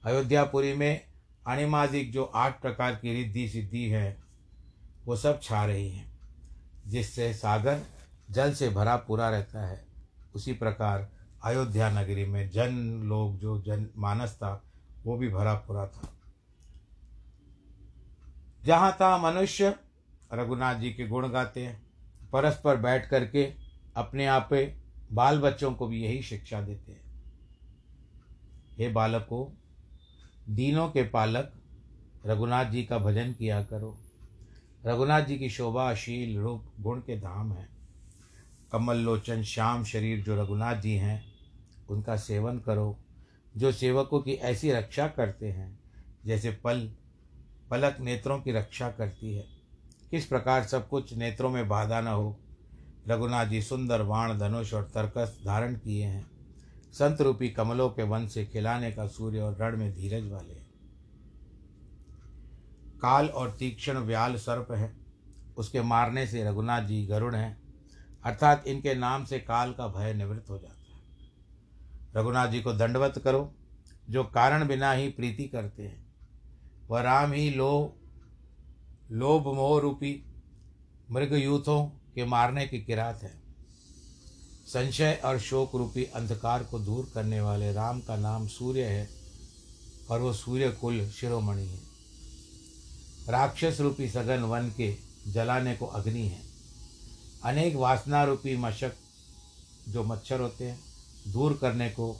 अयोध्यापुरी 0.03 0.73
में 0.73 1.01
अणिमादिक 1.47 2.11
जो 2.11 2.23
आठ 2.23 2.61
प्रकार 2.61 2.95
की 2.95 3.23
रिद्धि 3.23 3.49
सिद्धि 3.49 3.89
है, 3.89 4.17
वो 5.05 5.15
सब 5.15 5.41
छा 5.41 5.65
रही 5.65 5.89
हैं, 5.89 6.19
जिससे 6.87 7.33
सागर 7.33 7.79
जल 8.31 8.53
से 8.53 8.69
भरा 8.69 8.95
पूरा 8.95 9.29
रहता 9.29 9.67
है। 9.67 9.85
उसी 10.35 10.53
प्रकार 10.53 11.16
अयोध्या 11.47 11.89
नगरी 11.89 12.25
में 12.25 12.49
जन 12.49 12.75
लोग, 13.03 13.39
जो 13.39 13.61
जन 13.61 13.87
मानस 13.97 14.35
था, 14.35 14.63
वो 15.03 15.17
भी 15.17 15.29
भरा 15.29 15.53
पूरा 15.53 15.87
था। 15.87 16.13
जहाँ 18.65 18.91
था 18.93 19.17
मनुष्य, 19.17 19.75
रघुनाथ 20.33 20.75
जी 20.75 20.93
के 20.93 21.07
गुण 21.07 21.29
गाते 21.29 21.63
हैं। 21.65 21.81
परस्पर 22.33 22.77
बैठ 22.77 23.09
करके 23.09 23.53
अपने 23.95 24.25
आप 24.25 24.49
बाल 25.11 25.39
बच्चों 25.39 25.73
को 25.73 25.87
भी 25.87 26.03
यही 26.03 26.21
शिक्षा 26.21 26.61
देते 26.61 26.91
हैं। 26.91 27.23
हे 28.77 28.89
बालकों, 28.89 29.61
दीनों 30.55 30.89
के 30.89 31.03
पालक, 31.03 31.53
रघुनाथ 32.25 32.65
जी 32.65 32.83
का 32.83 32.97
भजन 32.97 33.33
किया 33.33 33.63
करो। 33.63 33.97
रघुनाथ 34.85 35.21
जी 35.21 35.37
की 35.37 35.49
शोभा 35.49 35.95
शील 35.95 36.39
रूप 36.39 36.65
गुण 36.79 36.99
के 36.99 37.19
धाम 37.19 37.53
है। 37.53 37.69
कमल 38.71 38.97
लोचन, 38.97 39.43
श्याम 39.43 39.83
शरीर 39.83 40.23
जो 40.23 40.43
रघुनाथ 40.43 40.75
जी 40.75 40.95
हैं 40.95 41.26
उनका 41.89 42.17
सेवन 42.17 42.59
करो। 42.59 42.99
जो 43.57 43.71
सेवकों 43.71 44.19
की 44.19 44.33
ऐसी 44.33 44.71
रक्षा 44.71 45.07
करते 45.07 45.51
हैं, 45.51 45.79
जैसे 46.25 46.51
पल, 46.51 46.91
पलक 47.71 47.97
नेत्रों 47.99 48.39
की 48.39 48.51
रक्षा 48.51 48.91
करती 48.91 49.35
है। 49.35 49.45
किस 50.11 50.25
प्रकार 50.25 50.63
सब 50.63 50.89
कुछ 50.89 51.13
नेत्रों 51.13 51.49
में 51.49 51.67
बाधा 51.67 52.01
न 52.01 52.07
हो। 52.07 52.39
रघुनाथ 53.07 53.45
जी 53.45 53.61
सुंदर 53.61 54.01
वाण 54.01 54.37
धनुष 54.37 54.73
और 54.73 54.83
तर्कस 54.83 55.41
धारण 55.45 55.75
किए 55.75 56.05
हैं। 56.05 56.31
संत 56.93 57.21
रूपी 57.21 57.49
कमलों 57.49 57.89
के 57.89 58.03
वन 58.03 58.27
से 58.27 58.45
खिलाने 58.45 58.91
का 58.91 59.07
सूर्य 59.07 59.39
और 59.39 59.57
रण 59.57 59.77
में 59.77 59.95
धीरज 59.95 60.31
वाले 60.31 60.67
काल 63.01 63.27
और 63.27 63.51
तीक्ष्ण 63.51 63.93
व्याल 63.93 64.35
सर्प 64.35 64.71
है। 64.71 64.97
उसके 65.57 65.81
मारने 65.81 66.27
से 66.27 66.43
रघुनाथ 66.43 66.81
जी 66.81 67.05
गरुड़ 67.05 67.35
हैं। 67.35 67.57
अर्थात 68.23 68.67
इनके 68.67 68.95
नाम 68.95 69.25
से 69.25 69.39
काल 69.39 69.73
का 69.73 69.87
भय 69.87 70.13
निवृत्त 70.13 70.49
हो 70.49 70.57
जाता 70.57 70.73
है। 70.73 70.76
रघुनाथ 72.17 72.47
जी 72.47 72.61
को 72.61 72.73
दंडवत 72.73 73.21
करो, 73.23 73.53
जो 74.09 74.23
कारण 74.23 74.67
बिना 74.67 74.91
ही 74.91 75.09
प्रीति 75.09 75.43
करते 75.43 75.83
हैं। 75.83 76.07
वह 76.89 77.01
राम 77.01 77.31
ही 77.31 77.49
लो, 77.49 77.97
लोभ 79.11 79.47
मोह 79.47 79.81
रूपी 79.81 80.23
मृग 81.11 81.33
यूथों 81.33 81.85
के 81.85 82.25
मारने 82.25 82.67
की 82.67 82.79
किरात 82.79 83.23
है। 83.23 83.41
संशय 84.67 85.21
और 85.25 85.39
शोक 85.39 85.75
रूपी 85.75 86.03
अंधकार 86.03 86.63
को 86.63 86.79
दूर 86.79 87.11
करने 87.13 87.41
वाले 87.41 87.73
राम 87.73 88.01
का 88.01 88.15
नाम 88.15 88.47
सूर्य 88.47 88.83
है, 88.83 89.09
और 90.11 90.21
वो 90.21 90.33
सूर्य 90.33 90.69
कुल 90.71 91.09
शिरोमणि 91.09 91.65
है। 91.65 91.79
राक्षस 93.29 93.77
रूपी 93.79 94.09
सघन 94.09 94.39
वन 94.39 94.69
के 94.77 94.95
जलाने 95.27 95.75
को 95.75 95.85
अग्नि 95.85 96.27
है। 96.27 96.41
अनेक 97.43 97.75
वासना 97.75 98.23
रूपी 98.23 98.57
मशक 98.57 98.93
जो 99.89 100.03
मच्छर 100.03 100.39
होते 100.39 100.65
हैं 100.65 100.86
दूर 101.27 101.57
करने 101.61 101.89
को 101.89 102.11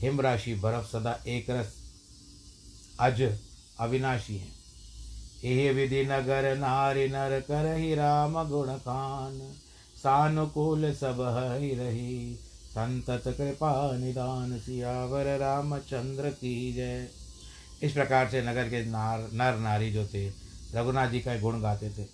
हिम 0.00 0.20
राशि 0.20 0.54
बर्फ़ 0.54 0.86
सदा 0.86 1.18
एक 1.26 1.50
रस, 1.50 1.74
अज 3.00 3.22
अविनाशी 3.80 4.36
है। 4.36 4.48
एह 5.44 5.72
विधि 5.72 6.02
नगर 6.04 6.56
नारी 6.58 7.08
नर 7.08 7.40
कर 7.40 7.74
ही 7.76 7.94
राम 7.94 8.48
गुण 8.48 8.74
खान 8.74 9.40
सानुकूल 9.96 10.92
सब 10.94 11.20
ही 11.60 11.74
रही। 11.74 12.38
संतत 12.68 13.22
कृपा 13.26 13.96
निदान 13.96 14.58
सियावर 14.58 15.38
रामचंद्र 15.38 16.30
की 16.30 16.72
जय। 16.72 17.08
इस 17.82 17.92
प्रकार 17.92 18.28
से 18.28 18.42
नगर 18.42 18.64
के 18.64 18.84
नार, 18.84 19.28
नर 19.32 19.58
नारी 19.58 19.90
जो 19.92 20.06
थे, 20.06 20.28
रघुनाथ 20.74 21.10
जी 21.10 21.20
का 21.20 21.36
गुण 21.38 21.60
गाते 21.60 21.90
थे। 21.90 22.04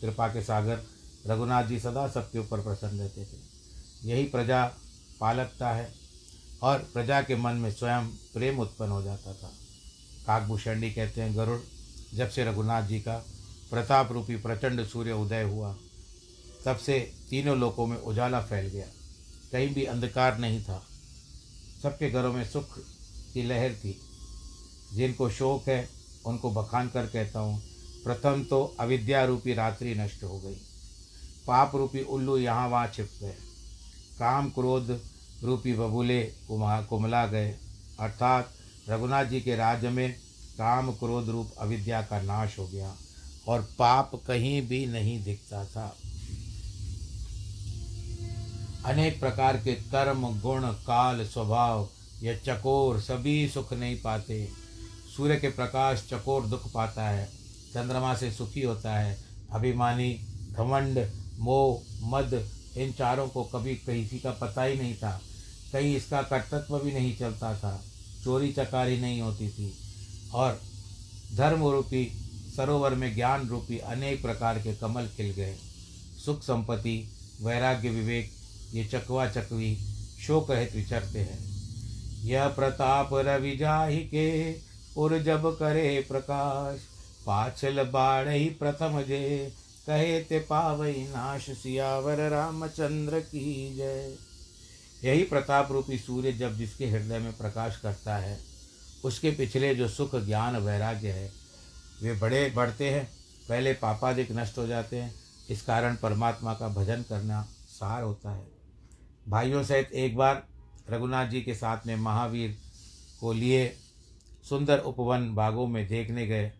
कृपा 0.00 0.28
के 0.28 0.42
सागर 0.42 0.82
रघुनाथ 1.26 1.64
जी 1.64 1.78
सदा 1.78 2.08
सबके 2.08 2.38
ऊपर 2.38 2.60
प्रसन्न 2.60 2.98
रहते 2.98 3.24
थे। 3.24 3.38
यही 4.04 4.24
प्रजा 4.24 4.64
पालकता 5.20 5.70
है 5.70 5.94
और 6.62 6.78
प्रजा 6.78 7.22
के 7.22 7.36
मन 7.36 7.52
में 7.52 7.72
स्वयं 7.72 8.06
प्रेम 8.06 8.58
उत्पन्न 8.58 8.90
हो 8.90 9.02
जाता 9.02 9.32
था। 9.32 9.52
काकभूषणी 10.26 10.90
कहते 10.90 11.22
हैं, 11.22 11.36
गरुड़, 11.36 11.60
जब 12.14 12.30
से 12.30 12.44
रघुनाथ 12.44 12.82
जी 12.82 13.00
का 13.00 13.16
प्रताप 13.70 14.12
रूपी 14.12 14.36
प्रचंड 14.36 14.86
सूर्य 14.86 15.12
उदय 15.12 15.42
हुआ, 15.42 15.76
तब 16.64 16.76
से 16.76 17.12
तीनों 17.30 17.58
लोकों 17.58 17.86
में 17.86 17.96
उजाला 17.96 18.40
फैल 18.40 18.66
गया। 18.66 18.86
कहीं 19.52 19.74
भी 19.74 19.84
अंधकार 19.84 20.38
नहीं 20.38 20.62
था। 20.62 20.86
सबके 21.82 22.10
घरों 22.10 22.32
में 22.32 22.44
सुख 22.44 22.78
की 23.34 23.42
लहर 23.42 23.74
थी। 23.74 24.00
जिनको 24.92 25.30
शोक 25.30 25.68
है, 25.68 25.88
उनको 26.26 26.50
बखान 26.50 26.88
कर 26.88 27.06
कहता 27.06 27.40
हूँ, 27.40 27.62
प्रथम 28.04 28.44
तो 28.44 28.76
अविद्या 28.80 29.24
रूपी 29.24 29.54
रात्रि 29.54 29.94
नष्ट 29.94 30.24
हो 30.24 30.40
गई। 30.40 30.56
पाप 31.46 31.76
रूपी 31.76 32.00
उल्लू 32.02 32.36
यहाँ 32.36 32.68
वहाँ 32.68 32.86
छिप 32.86 33.10
गए। 33.20 33.34
काम 34.18 34.50
क्रोध 34.50 35.09
रूपी 35.44 35.72
बबूले 35.72 36.22
कुमा 36.22 36.80
कुमला 36.80 37.26
गए। 37.26 37.54
अर्थात 38.00 38.52
रघुनाथ 38.88 39.24
जी 39.24 39.40
के 39.40 39.56
राज्य 39.56 39.88
में 39.88 40.12
काम 40.58 40.92
क्रोध 40.92 41.28
रूप 41.28 41.52
अविद्या 41.58 42.02
का 42.02 42.22
नाश 42.22 42.58
हो 42.58 42.66
गया 42.66 42.96
और 43.48 43.60
पाप 43.78 44.10
कहीं 44.26 44.68
भी 44.68 44.86
नहीं 44.86 45.24
दिखता 45.24 45.64
था। 45.64 45.96
अनेक 48.84 49.20
प्रकार 49.20 49.56
के 49.56 49.74
कर्म, 49.74 50.40
गुण, 50.40 50.62
काल, 50.62 51.26
स्वभाव 51.26 51.88
यह 52.22 52.40
चकोर 52.46 53.00
सभी 53.00 53.48
सुख 53.48 53.72
नहीं 53.72 54.00
पाते। 54.00 54.48
सूर्य 55.16 55.36
के 55.36 55.48
प्रकाश 55.48 56.06
चकोर 56.10 56.46
दुख 56.46 56.72
पाता 56.72 57.08
है, 57.08 57.26
चंद्रमा 57.74 58.14
से 58.14 58.32
सुखी 58.32 58.62
होता 58.62 58.98
है, 58.98 59.18
अभिमानी, 59.52 60.12
घमंड, 60.52 61.10
मोह, 61.38 61.82
मद, 62.02 62.50
इन 62.76 62.92
चारों 62.92 63.28
को 63.28 63.44
कभी 63.44 63.74
किसी 63.74 64.18
का 64.18 64.30
पता 64.30 64.62
ही 64.62 64.78
नहीं 64.78 64.94
था। 64.94 65.20
कहीं 65.72 65.96
इसका 65.96 66.22
कर्तत्व 66.22 66.78
भी 66.78 66.92
नहीं 66.92 67.16
चलता 67.16 67.54
था। 67.58 67.84
चोरी 68.24 68.52
चकारी 68.52 69.00
नहीं 69.00 69.20
होती 69.20 69.48
थी। 69.48 69.74
और 70.34 70.60
धर्म 71.36 71.68
रूपी 71.68 72.12
सरोवर 72.56 72.94
में 72.94 73.14
ज्ञान 73.14 73.48
रूपी 73.48 73.78
अनेक 73.78 74.22
प्रकार 74.22 74.58
के 74.58 74.74
कमल 74.74 75.08
खिल 75.16 75.30
गए। 75.30 75.56
सुख 76.24 76.42
संपत्ति, 76.42 77.08
वैराग्य 77.42 77.88
विवेक, 77.88 78.30
ये 78.72 78.84
चकवा 78.84 79.28
चकवी, 79.28 79.78
शोक 80.26 80.50
रहित 80.50 80.76
विचरते 80.76 81.18
हैं। 81.18 81.50
यह 82.24 82.48
प्रताप 82.48 83.10
रवि 83.12 83.56
जाहि 83.56 83.98
के 83.98 84.54
उर 84.96 85.18
जब 85.18 85.58
करे 85.58 86.04
प्रकाश, 86.08 86.80
पाछल 87.26 87.82
बाढ़ 87.84 88.28
ही 88.28 88.44
प्रथम 88.44 89.02
जे, 89.02 89.52
कहे 89.86 90.20
ते 90.20 90.38
पावई 90.38 91.06
नाश 91.08 91.50
सियावर 91.50 92.28
रामचंद्र 92.28 93.20
की 93.20 93.76
जय। 93.76 94.29
यही 95.04 95.22
प्रताप 95.22 95.72
रूपी 95.72 95.98
सूर्य 95.98 96.32
जब 96.32 96.56
जिसके 96.56 96.86
हृदय 96.86 97.18
में 97.18 97.36
प्रकाश 97.36 97.76
करता 97.76 98.16
है, 98.16 98.40
उसके 99.04 99.30
पिछले 99.30 99.74
जो 99.74 99.88
सुख, 99.88 100.16
ज्ञान, 100.16 100.56
वैराग्य 100.56 101.10
है, 101.10 101.32
वे 102.02 102.14
बड़े 102.14 102.50
बढ़ते 102.50 102.90
हैं। 102.90 103.10
पहले 103.48 103.72
पापादिक 103.72 104.32
नष्ट 104.32 104.58
हो 104.58 104.66
जाते 104.66 104.96
हैं। 104.96 105.14
इस 105.50 105.62
कारण 105.62 105.96
परमात्मा 105.96 106.54
का 106.54 106.68
भजन 106.68 107.02
करना 107.02 107.48
सार 107.68 108.02
होता 108.02 108.30
है। 108.30 108.46
भाइयों 109.28 109.64
सहित 109.64 109.92
एक 109.92 110.16
बार 110.16 110.46
रघुनाथ 110.90 111.26
जी 111.26 111.42
के 111.42 111.54
साथ 111.54 111.78
में 111.86 111.96
महावीर 111.96 112.58
को 113.20 113.32
लिए 113.32 113.76
सुंदर 114.48 114.78
उपवन 114.78 115.34
बागों 115.34 115.66
में 115.66 115.88
देखने 115.88 116.26
गए 116.26 116.52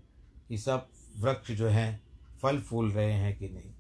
कि 0.49 0.59
सब 0.59 0.89
वृक्ष 1.19 1.51
जो 1.51 1.69
हैं, 1.69 2.01
फल 2.43 2.61
फूल 2.61 2.93
रहे 2.93 3.13
हैं 3.13 3.37
कि 3.37 3.49
नहीं। 3.49 3.73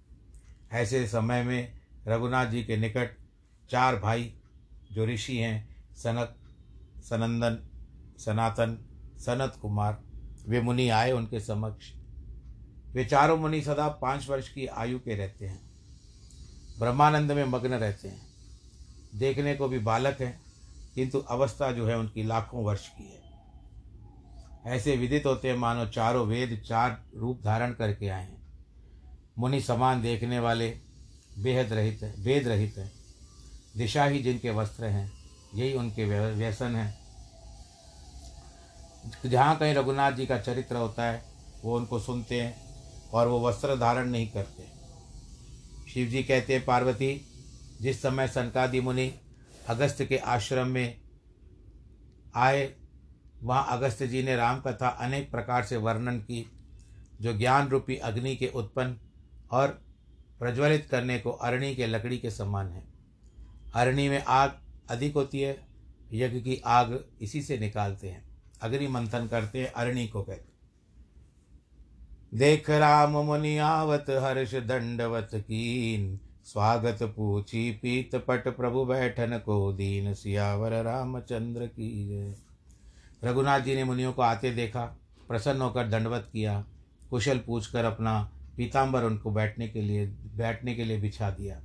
ऐसे 0.73 1.09
समय 1.09 1.43
में 1.43 1.73
रघुनाथ 2.07 2.47
जी 2.47 2.65
के 2.65 2.77
निकट 2.77 3.17
चार 3.71 3.97
भाई 3.97 4.35
जो 4.93 5.07
ऋषि 5.07 5.37
हैं, 5.39 5.77
सनत, 5.97 6.37
सनंदन, 7.03 7.59
सनातन, 8.19 8.79
सनत 9.19 9.59
कुमार, 9.63 10.03
वे 10.49 10.61
मुनि 10.61 10.89
आए 10.89 11.13
उनके 11.13 11.41
समक्ष। 11.41 11.93
वे 12.93 13.05
चारों 13.05 13.37
मुनि 13.37 13.63
सदा 13.63 13.89
पाँच 13.89 14.29
वर्ष 14.29 14.49
की 14.49 14.67
आयु 14.67 14.99
के 14.99 15.15
रहते 15.15 15.47
हैं। 15.47 15.71
ब्रह्मानंद 16.79 17.33
में 17.33 17.45
मग्न 17.45 17.75
रहते 17.75 18.09
हैं। 18.09 18.23
देखने 19.15 19.55
को 19.55 19.69
भी 19.69 19.79
बालक 19.79 20.21
हैं, 20.21 20.41
किंतु 20.95 21.19
अवस्था 21.19 21.73
जो 21.73 21.87
है 21.87 21.99
उनकी 21.99 22.23
लाखों 22.23 22.65
वर्ष 22.65 22.89
की 22.89 23.05
है। 23.05 23.21
ऐसे 24.67 24.97
विदित 24.97 25.27
होते 25.27 25.49
हैं, 25.49 25.57
मानो 25.57 25.87
चारों 25.87 26.27
वेद, 26.27 26.63
चार 26.67 27.05
रूप 27.17 27.43
धारण 27.45 27.73
करके 27.73 28.09
आए 28.09 28.23
हैं। 28.23 28.43
मुनि 29.39 29.61
समान 29.61 30.03
देखने 30.03 30.39
वाले, 30.39 30.79
बेहद 31.39 31.73
रहित 31.73 32.03
है, 32.03 32.15
वेद 32.19 32.49
रहित 32.49 32.75
है। 32.79 33.00
दिशा 33.77 34.05
ही 34.05 34.19
जिनके 34.19 34.51
वस्त्र 34.51 34.85
हैं, 34.85 35.11
यही 35.55 35.73
उनके 35.75 36.05
व्यसन 36.35 36.77
हैं। 36.77 36.99
जहाँ 39.27 39.57
कहीं 39.59 39.75
रघुनाथ 39.75 40.13
जी 40.13 40.27
का 40.27 40.39
चरित्र 40.39 40.77
होता 40.77 41.05
है, 41.05 41.23
वो 41.65 41.77
उनको 41.77 42.01
सुनते 42.01 42.41
हैं 42.41 42.55
और 43.11 43.29
वो 43.29 43.49
वस्त्र 43.49 43.77
धारण 43.77 44.11
नहीं 44.11 44.29
करते। 44.31 44.69
शिव 45.91 46.09
जी 46.09 46.23
कहते 46.23 46.55
हैं, 46.55 46.65
पार्वती, 46.65 47.27
जिस 47.81 48.03
समय 48.03 48.29
सनकादि 48.29 48.81
मुनि 48.81 49.13
अगस्त 49.69 50.03
के 50.03 50.17
आश्रम 50.17 50.69
में 50.69 51.01
आए, 52.35 52.75
वहाँ 53.43 53.67
अगस्त 53.69 54.03
जी 54.03 54.23
ने 54.23 54.37
राम 54.37 54.61
कथा 54.61 54.89
अनेक 54.89 55.31
प्रकार 55.31 55.65
से 55.65 55.77
वर्णन 55.77 56.19
की, 56.19 56.51
जो 57.21 57.39
ज्ञान 57.39 57.69
रूपी 57.69 57.97
अग्नि 57.97 58.37
के 58.37 58.47
उत्पन्न 58.47 58.97
और 59.51 59.69
प्रज्वलित 60.39 60.89
करने 60.91 61.19
को 61.19 61.31
अरणी 61.31 61.75
के 61.75 61.87
लकड़ी 61.87 62.19
के 62.19 62.31
समान 62.31 62.69
है। 62.69 62.90
अरणी 63.75 64.09
में 64.09 64.25
आग 64.25 64.59
अधिक 64.91 65.15
होती 65.15 65.41
है, 65.41 65.67
यज्ञ 66.13 66.41
की 66.41 66.63
आग 66.67 67.05
इसी 67.21 67.43
से 67.43 67.59
निकालते 67.59 68.09
हैं। 68.09 68.25
अग्नि 68.63 68.89
मंथन 68.89 69.27
करते 69.27 69.61
हैं 69.61 69.73
अरणी 69.73 70.09
को 70.09 70.23
कहते 70.23 70.51
देख 72.39 72.71
राम 72.71 73.11
मुनि 73.11 73.59
आवत, 73.59 74.07
हर्ष 74.11 74.55
दंडवत 74.55 75.31
कीन। 75.35 76.21
स्वागत 76.45 76.99
पूछी 77.03 77.71
पीत 77.73 78.15
पट 78.15 78.49
प्रभु 78.49 78.85
बैठन 78.85 79.39
को 79.39 79.73
दीन 79.73 80.15
सियावर 80.15 80.73
रामचंद्र 80.83 81.67
की 81.67 82.09
जय। 82.09 82.35
रघुनाथ 83.25 83.61
जी 83.61 83.75
ने 83.75 83.85
मुनियों 83.85 84.13
को 84.13 84.23
आते 84.23 84.51
देखा, 84.51 84.85
प्रसन्न 85.29 85.61
होकर 85.61 85.89
दंडवत 85.89 86.29
किया, 86.33 86.65
कुशल 87.11 87.39
पूछकर 87.39 87.85
अपना 87.85 88.33
पीताम्बर 88.57 89.05
उनको 89.05 89.31
बैठने 89.31 89.69
के 89.69 89.83
लिए, 89.83 90.07
बैठने 90.37 90.75
के 90.75 90.85
लिए 90.85 91.01
बिछा 91.01 91.31
दिया। 91.31 91.63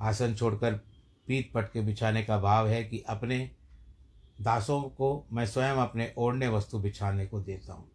आसन 0.00 0.34
छोड़कर 0.34 0.80
पीत 1.26 1.50
पट 1.54 1.72
के 1.72 1.80
बिछाने 1.80 2.22
का 2.22 2.38
भाव 2.38 2.68
है 2.68 2.84
कि 2.84 3.00
अपने 3.00 3.50
दासों 4.40 4.82
को 4.82 5.26
मैं 5.32 5.46
स्वयं 5.46 5.74
अपने 5.74 6.14
ओढ़ने 6.18 6.48
वस्तु 6.48 6.78
बिछाने 6.78 7.26
को 7.26 7.40
देता 7.40 7.72
हूँ। 7.72 7.90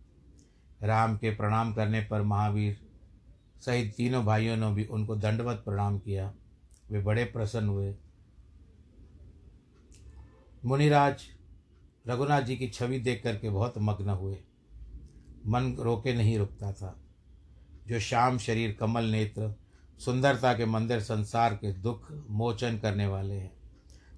राम 0.83 1.17
के 1.17 1.35
प्रणाम 1.35 1.73
करने 1.73 2.01
पर 2.01 2.21
महावीर 2.21 2.77
सहित 3.61 3.93
तीनों 3.95 4.25
भाइयों 4.25 4.57
ने 4.57 4.71
भी 4.71 4.85
उनको 4.85 5.15
दंडवत 5.15 5.55
प्रणाम 5.55 5.99
किया। 5.99 6.33
वे 6.91 7.01
बड़े 7.01 7.23
प्रसन्न 7.25 7.67
हुए। 7.67 7.95
मुनिराज 10.65 11.23
रघुनाथ 12.07 12.41
जी 12.41 12.57
की 12.57 12.67
छवि 12.67 12.99
देख 12.99 13.23
करके 13.23 13.49
बहुत 13.49 13.73
मग्न 13.77 14.09
हुए। 14.09 14.37
मन 15.47 15.75
रोके 15.79 16.13
नहीं 16.13 16.37
रुकता 16.37 16.73
था। 16.73 16.99
जो 17.87 17.99
श्याम 17.99 18.37
शरीर, 18.37 18.77
कमल 18.79 19.03
नेत्र 19.03 19.60
सुंदरता 20.05 20.53
के 20.53 20.65
मंदिर 20.65 20.99
संसार 20.99 21.53
के 21.55 21.71
दुख 21.73 22.11
मोचन 22.29 22.77
करने 22.77 23.07
वाले 23.07 23.33
हैं। 23.33 23.51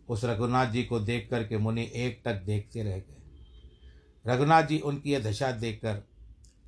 उस 0.09 0.23
रघुनाथ 0.25 0.67
जी 0.67 0.83
को 0.83 0.99
देख 0.99 1.27
कर 1.29 1.43
के 1.43 1.57
मुनि 1.57 1.89
एक 1.95 2.21
तक 2.25 2.41
देखते 2.41 2.83
रह 2.83 2.97
गए। 2.97 3.21
रघुनाथ 4.25 4.63
जी 4.63 4.79
उनकी 4.79 5.11
यह 5.11 5.19
दशा 5.19 5.51
देखकर 5.51 6.01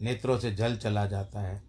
नेत्रों 0.01 0.37
से 0.39 0.51
जल 0.51 0.75
चला 0.75 1.05
जाता 1.05 1.39
है, 1.39 1.61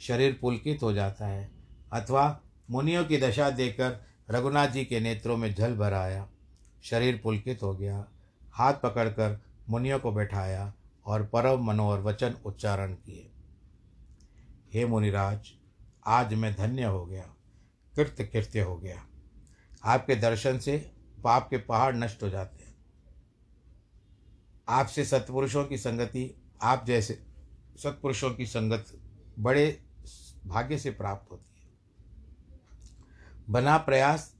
शरीर 0.00 0.38
पुलकित 0.40 0.82
हो 0.82 0.92
जाता 0.92 1.26
है, 1.26 1.50
अथवा 1.92 2.40
मुनियों 2.70 3.04
की 3.04 3.18
दशा 3.18 3.50
देखकर 3.50 3.96
रघुनाथ 4.30 4.68
जी 4.68 4.84
के 4.84 5.00
नेत्रों 5.00 5.36
में 5.36 5.54
जल 5.54 5.76
भर 5.76 5.92
आया, 5.92 6.28
शरीर 6.82 7.20
पुलकित 7.24 7.62
हो 7.62 7.74
गया, 7.74 8.04
हाथ 8.52 8.74
पकड़कर 8.74 9.40
मुनियों 9.68 9.98
को 9.98 10.12
बैठाया 10.12 10.72
और 11.06 11.22
परम 11.26 11.64
मनोहर 11.64 12.00
वचन 12.00 12.34
उच्चारण 12.44 12.94
किए। 12.94 13.30
हे 14.74 14.84
मुनिराज 14.86 15.52
आज 16.06 16.34
मैं 16.34 16.54
धन्य 16.54 16.84
हो 16.84 17.06
गया 17.06 17.34
कृत्य 17.96 18.24
कृत्य 18.24 18.60
हो 18.60 18.76
गया। 18.76 19.06
आपके 19.84 20.16
दर्शन 20.16 20.58
से 20.58 20.92
पाप 21.24 21.48
के 21.50 21.58
पहाड़ 21.58 21.96
नष्ट 21.96 22.22
हो 22.22 22.28
जाते 22.28 22.64
हैं। 22.64 22.74
आपसे 24.68 25.04
सत्पुरुषों 25.04 25.64
की 25.64 25.78
संगति, 25.78 26.42
आप 26.62 26.84
जैसे 26.86 27.26
सत्पुरुषों 27.76 28.30
की 28.30 28.46
संगत 28.46 28.86
बड़े 29.38 29.84
भाग्य 30.46 30.78
से 30.78 30.90
प्राप्त 30.90 31.30
होती 31.30 31.60
है। 31.60 31.68
बना 33.50 33.78
प्रयास 33.78 34.36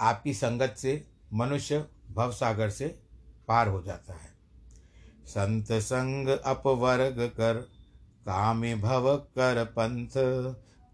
आपकी 0.00 0.34
संगत 0.34 0.74
से, 0.78 1.08
मनुष्य 1.32 1.86
भवसागर 2.10 2.70
से 2.70 3.02
पार 3.48 3.68
हो 3.68 3.82
जाता 3.82 4.14
है। 4.14 4.30
संत 5.26 5.72
संग 5.72 6.28
अपवर्ग 6.28 7.32
कर, 7.36 7.54
कामी 8.26 8.74
भव 8.74 9.16
कर 9.16 9.64
पंथ 9.64 10.10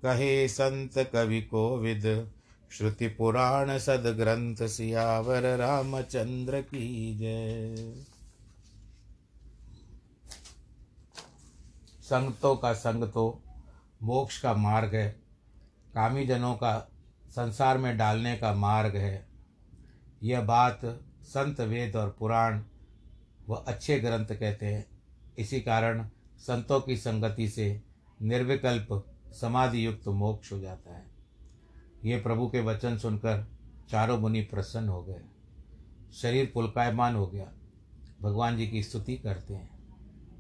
कहे 0.04 0.48
संत 0.48 0.98
कवि 0.98 1.42
कोविद। 1.42 2.32
श्रुति 2.72 3.08
पुराण 3.08 3.78
सदग्रंथ 3.78 4.66
सियावर 4.68 5.56
रामचंद्र 5.56 6.60
की 6.60 7.18
जय। 7.18 7.76
संगतों 12.00 12.56
का 12.56 12.72
संग 12.72 13.04
तो 13.04 13.42
मोक्ष 14.02 14.40
का 14.40 14.54
मार्ग 14.54 14.94
है। 14.94 15.08
कामी 15.94 16.26
जनों 16.26 16.54
का 16.54 16.90
संसार 17.28 17.78
में 17.78 17.96
डालने 17.96 18.36
का 18.36 18.54
मार्ग 18.54 18.96
है। 18.96 19.26
यह 20.22 20.40
बात 20.40 20.80
संत 21.22 21.60
वेद 21.60 21.96
और 21.96 22.16
पुराण 22.18 22.62
व 23.48 23.54
अच्छे 23.54 24.00
ग्रंथ 24.00 24.26
कहते 24.26 24.66
हैं। 24.66 24.86
इसी 25.38 25.60
कारण 25.60 26.08
संतों 26.38 26.80
की 26.80 26.96
संगति 26.96 27.48
से 27.48 27.82
निर्विकल्प 28.22 29.13
समाधि 29.40 29.86
युक्त 29.86 30.08
मोक्ष 30.08 30.52
हो 30.52 30.60
जाता 30.60 30.96
है। 30.96 31.06
ये 32.04 32.20
प्रभु 32.20 32.48
के 32.48 32.60
वचन 32.60 32.98
सुनकर 32.98 33.48
चारों 33.90 34.18
मुनि 34.18 34.42
प्रसन्न 34.42 34.88
हो 34.88 35.02
गए। 35.02 35.22
शरीर 36.12 36.50
पुलकायमान 36.54 37.14
हो 37.14 37.26
गया। 37.26 37.52
भगवान 38.22 38.56
जी 38.56 38.68
की 38.68 38.82
स्तुति 38.82 39.16
करते 39.16 39.54
हैं। 39.54 39.74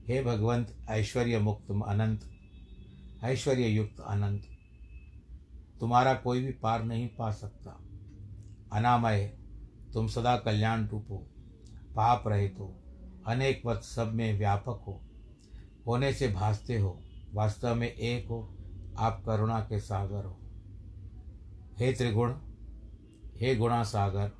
हे 0.08 0.22
भगवंत, 0.22 0.76
ऐश्वर्य 0.88 1.38
मुक्त 1.38 1.82
अनंत, 1.88 2.20
ऐश्वर्य 3.24 3.66
युक्त 3.66 4.00
अनंत, 4.00 4.42
तुम्हारा 5.80 6.14
कोई 6.14 6.44
भी 6.44 6.52
पार 6.52 6.84
नहीं 6.84 7.08
पा 7.08 7.30
सकता। 7.30 7.80
अनामय, 8.72 9.24
तुम 9.92 10.06
सदा 10.06 10.36
कल्याण 10.36 10.86
रूप 10.86 11.06
हो, 11.10 11.16
पाप 11.96 12.28
रहित 12.28 12.56
हो, 12.58 12.76
अनेक 13.26 13.62
वत 13.66 13.82
सब 13.82 14.12
में 14.12 14.38
व्यापक 14.38 14.84
हो, 14.86 15.00
होने 15.86 16.12
से 16.12 16.28
भासते 16.28 16.78
हो, 16.78 17.00
वास्तव 17.34 17.74
में 17.74 17.92
एक 17.92 18.28
हो 18.28 18.56
आप 18.98 19.22
करुणा 19.26 19.60
के 19.60 19.80
सागर 19.80 20.24
हो। 20.24 20.36
हे 21.78 21.92
त्रिगुण, 21.92 22.34
हे 23.36 23.56
गुणा 23.56 23.82
सागर, 23.82 24.30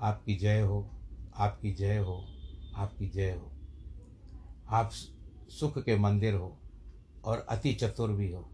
आपकी 0.00 0.34
जय 0.34 0.60
हो, 0.60 0.90
आपकी 1.36 1.72
जय 1.72 1.98
हो, 1.98 2.24
आपकी 2.76 3.08
जय 3.08 3.32
हो। 3.32 3.52
आप 4.70 4.90
सुख 5.48 5.78
के 5.78 5.98
मंदिर 5.98 6.34
हो 6.34 6.58
और 7.24 7.46
अति 7.48 7.74
चतुर 7.74 8.12
भी 8.12 8.32
हो। 8.32 8.50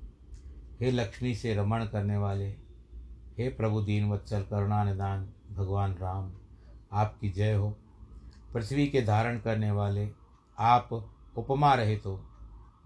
हे 0.80 0.90
लक्ष्मी 0.90 1.34
से 1.34 1.54
रमण 1.54 1.86
करने 1.86 2.16
वाले, 2.16 2.48
हे 3.38 3.48
प्रभु 3.48 3.80
दीन 3.80 4.10
वत्सल 4.10 4.42
करुणा 4.42 4.84
निदान 4.84 5.32
भगवान 5.52 5.94
राम, 5.94 6.32
आपकी 6.92 7.30
जय 7.30 7.54
हो। 7.54 7.76
पृथ्वी 8.54 8.86
के 8.86 9.02
धारण 9.02 9.38
करने 9.38 9.70
वाले, 9.70 10.10
आप 10.58 10.92
उपमा 11.36 11.74
रहित 11.74 12.06
हो। 12.06 12.24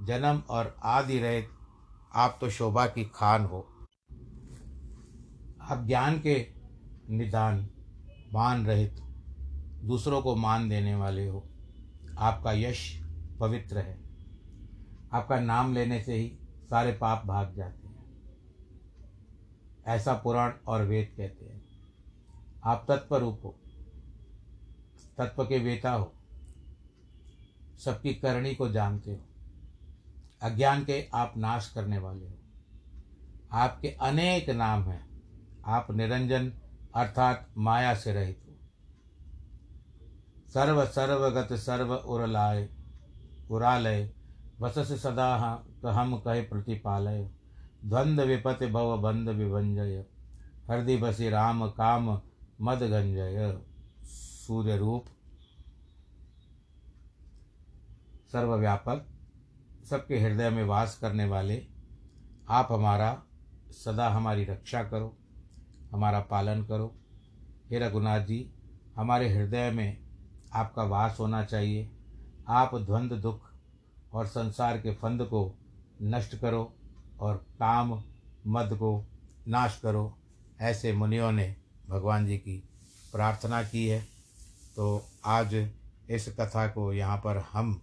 जन्म 0.02 0.42
और 0.50 0.76
आदि 0.82 1.18
रहित 1.18 1.48
आप 2.14 2.38
तो 2.40 2.50
शोभा 2.50 2.86
की 2.86 3.04
खान 3.04 3.44
हो। 3.44 3.68
आप 5.60 5.84
ज्ञान 5.86 6.20
के 6.20 6.46
निदान, 7.10 7.70
मान 8.32 8.66
रहित, 8.66 8.96
दूसरों 9.84 10.22
को 10.22 10.36
मान 10.36 10.68
देने 10.68 10.94
वाले 10.94 11.28
हो। 11.28 11.48
आपका 12.18 12.52
यश 12.52 13.02
पवित्र 13.40 13.78
है। 13.78 14.00
आपका 15.12 15.40
नाम 15.40 15.74
लेने 15.74 16.02
से 16.02 16.14
ही 16.14 16.38
सारे 16.70 16.92
पाप 16.92 17.26
भाग 17.26 17.54
जाते 17.54 17.88
हैं। 17.88 18.04
ऐसा 19.86 20.14
पुराण 20.14 20.52
और 20.66 20.82
वेद 20.82 21.14
कहते 21.16 21.44
हैं। 21.44 21.64
आप 22.64 22.86
तत्व 22.88 23.16
रूप 23.16 23.40
हो। 23.44 23.58
तत्व 25.18 25.44
के 25.44 25.58
वेता 25.58 25.92
हो। 25.92 26.12
सबकी 27.84 28.14
करणी 28.14 28.54
को 28.54 28.68
जानते 28.68 29.12
हो। 29.12 29.33
अज्ञान 30.44 30.84
के 30.84 31.08
आप 31.14 31.34
नाश 31.36 31.72
करने 31.74 31.98
वाले 31.98 32.26
हो। 32.26 32.34
आपके 33.52 33.88
अनेक 33.88 34.50
नाम 34.50 34.82
हैं। 34.82 35.22
आप 35.66 35.90
निरंजन 35.90 36.52
अर्थात 36.94 37.50
माया 37.58 37.94
से 37.94 38.12
रहित 38.12 38.44
हो। 38.46 38.54
सर्व 40.50 40.84
सर्वगत 40.84 41.52
सर्व 41.52 41.94
उरलाय, 41.94 42.68
उरालय, 43.50 44.12
वसस 44.60 45.02
सदा 45.02 45.64
हम 45.86 46.18
कहे 46.18 46.42
प्रतिपालय। 46.42 47.30
द्वंद 47.84 48.20
विपत 48.20 48.58
भव 48.72 48.98
बंद 48.98 49.28
विभंजय। 49.28 50.06
हृदय 50.70 50.96
बसी 50.96 51.28
राम 51.28 51.70
काम 51.70 52.22
मद 52.60 52.78
गंजय। 52.78 53.60
सूर्य 54.04 54.76
रूप। 54.76 55.04
सर्वव्यापक 58.32 59.06
सबके 59.90 60.20
हृदय 60.20 60.50
में 60.50 60.64
वास 60.64 60.98
करने 60.98 61.24
वाले, 61.24 61.66
आप 62.48 62.68
हमारा 62.70 63.22
सदा 63.70 64.08
हमारी 64.08 64.44
रक्षा 64.44 64.82
करो, 64.82 65.16
हमारा 65.92 66.20
पालन 66.20 66.64
करो। 66.64 66.94
हे 67.70 67.78
रघुनाथ 67.78 68.20
जी, 68.20 68.54
हमारे 68.96 69.28
हृदय 69.28 69.70
में 69.70 70.04
आपका 70.52 70.82
वास 70.82 71.16
होना 71.20 71.44
चाहिए। 71.44 71.90
आप 72.48 72.74
द्वंद 72.74 73.12
दुख 73.12 73.40
और 74.12 74.26
संसार 74.26 74.78
के 74.78 74.94
फंद 74.94 75.22
को 75.22 75.58
नष्ट 76.02 76.36
करो 76.36 76.74
और 77.20 77.36
काम 77.36 78.02
मद 78.46 78.74
को 78.74 79.06
नाश 79.48 79.80
करो। 79.82 80.18
ऐसे 80.60 80.92
मुनियों 80.92 81.32
ने 81.32 81.56
भगवान 81.88 82.26
जी 82.26 82.38
की 82.38 82.68
प्रार्थना 83.12 83.62
की 83.62 83.88
है। 83.88 84.00
तो 84.76 85.04
आज 85.24 85.70
इस 86.10 86.36
कथा 86.40 86.68
को 86.68 86.92
यहाँ 86.92 87.16
पर 87.16 87.36
हम 87.36 87.82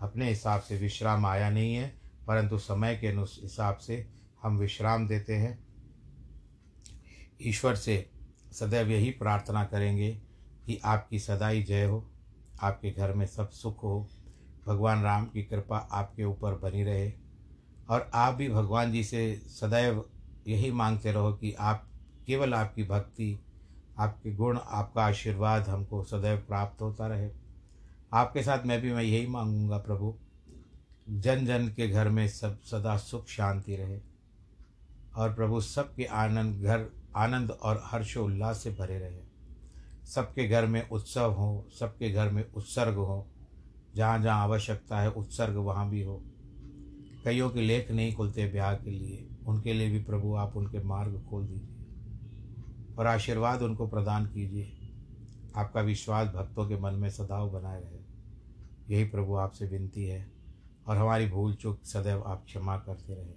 अपने 0.00 0.28
हिसाब 0.28 0.60
से 0.60 0.76
विश्राम 0.76 1.26
आया 1.26 1.50
नहीं 1.50 1.74
है, 1.74 1.88
परंतु 2.26 2.58
समय 2.58 2.96
के 2.96 3.06
अनु 3.06 3.22
हिसाब 3.22 3.76
से 3.76 4.06
हम 4.42 4.58
विश्राम 4.58 5.06
देते 5.08 5.34
हैं। 5.34 5.58
ईश्वर 7.42 7.74
से 7.74 8.10
सदैव 8.52 8.90
यही 8.90 9.10
प्रार्थना 9.10 9.64
करेंगे 9.64 10.10
कि 10.66 10.80
आपकी 10.84 11.18
सदाई 11.18 11.62
जय 11.62 11.84
हो, 11.84 12.10
आपके 12.62 12.90
घर 12.90 13.12
में 13.12 13.26
सब 13.26 13.50
सुख 13.50 13.82
हो। 13.82 14.08
भगवान 14.66 15.02
राम 15.02 15.26
की 15.26 15.42
कृपा 15.42 15.76
आपके 15.76 16.24
ऊपर 16.24 16.54
बनी 16.54 16.82
रहे 16.84 17.12
और 17.90 18.10
आप 18.14 18.34
भी 18.34 18.48
भगवान 18.48 18.92
जी 18.92 19.04
से 19.04 19.34
सदैव 19.36 20.04
यही 20.48 20.70
मांगते 20.72 21.12
रहो 21.12 21.32
कि 21.32 21.52
आप 21.52 21.86
केवल 22.26 22.54
आपकी 22.54 22.84
भक्ति, 22.84 23.38
आपके 23.98 24.32
गुण, 24.32 24.58
आपका 24.58 25.04
आशीर्वाद 25.04 25.68
हमको 25.68 26.02
सदैव 26.04 26.36
प्राप्त 26.38 26.82
होता 26.82 27.06
रहे। 27.06 27.30
आपके 28.12 28.42
साथ 28.42 28.66
मैं 28.66 28.80
भी, 28.80 28.92
मैं 28.92 29.02
यही 29.02 29.26
मांगूँगा 29.26 29.78
प्रभु 29.78 30.14
जन 31.08 31.46
जन 31.46 31.68
के 31.68 31.88
घर 31.88 32.08
में 32.08 32.28
सब 32.28 32.60
सदा 32.60 32.96
सुख, 32.96 33.26
शांति 33.26 33.76
रहे। 33.76 34.00
और 35.16 35.34
प्रभु, 35.34 35.60
सबके 35.60 36.04
आनंद 36.04 36.62
घर, 36.62 36.86
आनंद 37.16 37.50
और 37.50 37.82
हर्षोल्लास 37.84 38.62
से 38.62 38.70
भरे 38.70 38.98
रहे। 38.98 39.20
सबके 40.06 40.48
घर 40.48 40.66
में 40.66 40.88
उत्सव 40.88 41.32
हो, 41.32 41.68
सबके 41.80 42.10
घर 42.10 42.30
में 42.30 42.52
उत्सर्ग 42.52 42.94
हो 42.94 43.26
जहाँ 43.96 44.22
जहाँ 44.22 44.42
आवश्यकता 44.42 45.00
है 45.00 45.10
उत्सर्ग 45.10 45.56
वहाँ 45.56 45.90
भी 45.90 46.02
हो। 46.02 46.22
कईयों 47.24 47.50
के 47.50 47.60
लेख 47.60 47.90
नहीं 47.90 48.14
खुलते 48.14 48.48
ब्याह 48.48 48.74
के 48.74 48.90
लिए, 48.90 49.28
उनके 49.46 49.72
लिए 49.72 49.90
भी 49.90 50.02
प्रभु 50.02 50.34
आप 50.34 50.56
उनके 50.56 50.82
मार्ग 50.82 51.26
खोल 51.30 51.46
दीजिए 51.46 51.76
और 52.98 53.06
आशीर्वाद 53.06 53.62
उनको 53.62 53.86
प्रदान 53.86 54.26
कीजिए। 54.26 54.76
आपका 55.56 55.80
विश्वास 55.80 56.28
भक्तों 56.28 56.68
के 56.68 56.76
मन 56.76 56.94
में 56.94 57.10
सदाव 57.10 57.50
बनाए 57.50 57.80
रहे। 57.80 57.99
यही 58.90 59.04
प्रभु 59.04 59.34
आपसे 59.36 59.66
विनती 59.66 60.04
है 60.04 60.26
और 60.86 60.96
हमारी 60.96 61.26
भूल 61.26 61.54
चूक 61.54 61.84
सदैव 61.84 62.22
आप 62.22 62.44
क्षमा 62.46 62.76
करते 62.78 63.14
रहे। 63.14 63.34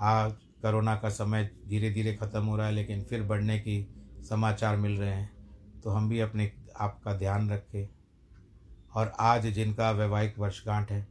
आज 0.00 0.32
कोरोना 0.62 0.94
का 0.96 1.08
समय 1.10 1.50
धीरे 1.68 1.90
धीरे 1.90 2.14
ख़त्म 2.14 2.44
हो 2.44 2.56
रहा 2.56 2.66
है, 2.66 2.72
लेकिन 2.72 3.02
फिर 3.02 3.22
बढ़ने 3.22 3.58
की 3.58 3.86
समाचार 4.28 4.76
मिल 4.76 4.96
रहे 4.98 5.14
हैं 5.14 5.80
तो 5.84 5.90
हम 5.90 6.08
भी 6.08 6.20
अपने 6.20 6.50
आपका 6.80 7.14
ध्यान 7.14 7.50
रखें। 7.50 7.88
और 8.94 9.12
आज 9.20 9.46
जिनका 9.46 9.90
वैवाहिक 9.90 10.38
वर्षगांठ 10.38 10.90
है 10.92 11.06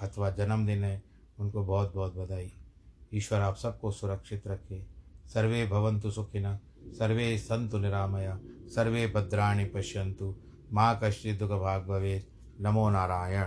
अथवा 0.00 0.30
जन्मदिन 0.30 0.84
है, 0.84 1.02
उनको 1.38 1.64
बहुत 1.64 1.94
बहुत 1.94 2.16
बधाई। 2.16 2.52
ईश्वर 3.14 3.40
आप 3.40 3.56
सबको 3.56 3.90
सुरक्षित 3.92 4.46
रखे। 4.46 4.82
सर्वे 5.34 5.66
भवंतु 5.66 6.10
सुखिनः 6.10 6.58
सर्वे 6.98 7.36
संतु 7.38 7.78
निरामया, 7.78 8.38
सर्वे 8.74 9.06
भद्राणी 9.06 9.64
पश्यंतु 9.64 10.34
माँ 10.72 10.98
कश्चित 11.02 11.38
दुख 11.38 11.50
भाग 11.50 11.86
भवेत्। 11.86 12.36
नमो 12.58 12.88
नारायण। 12.90 13.46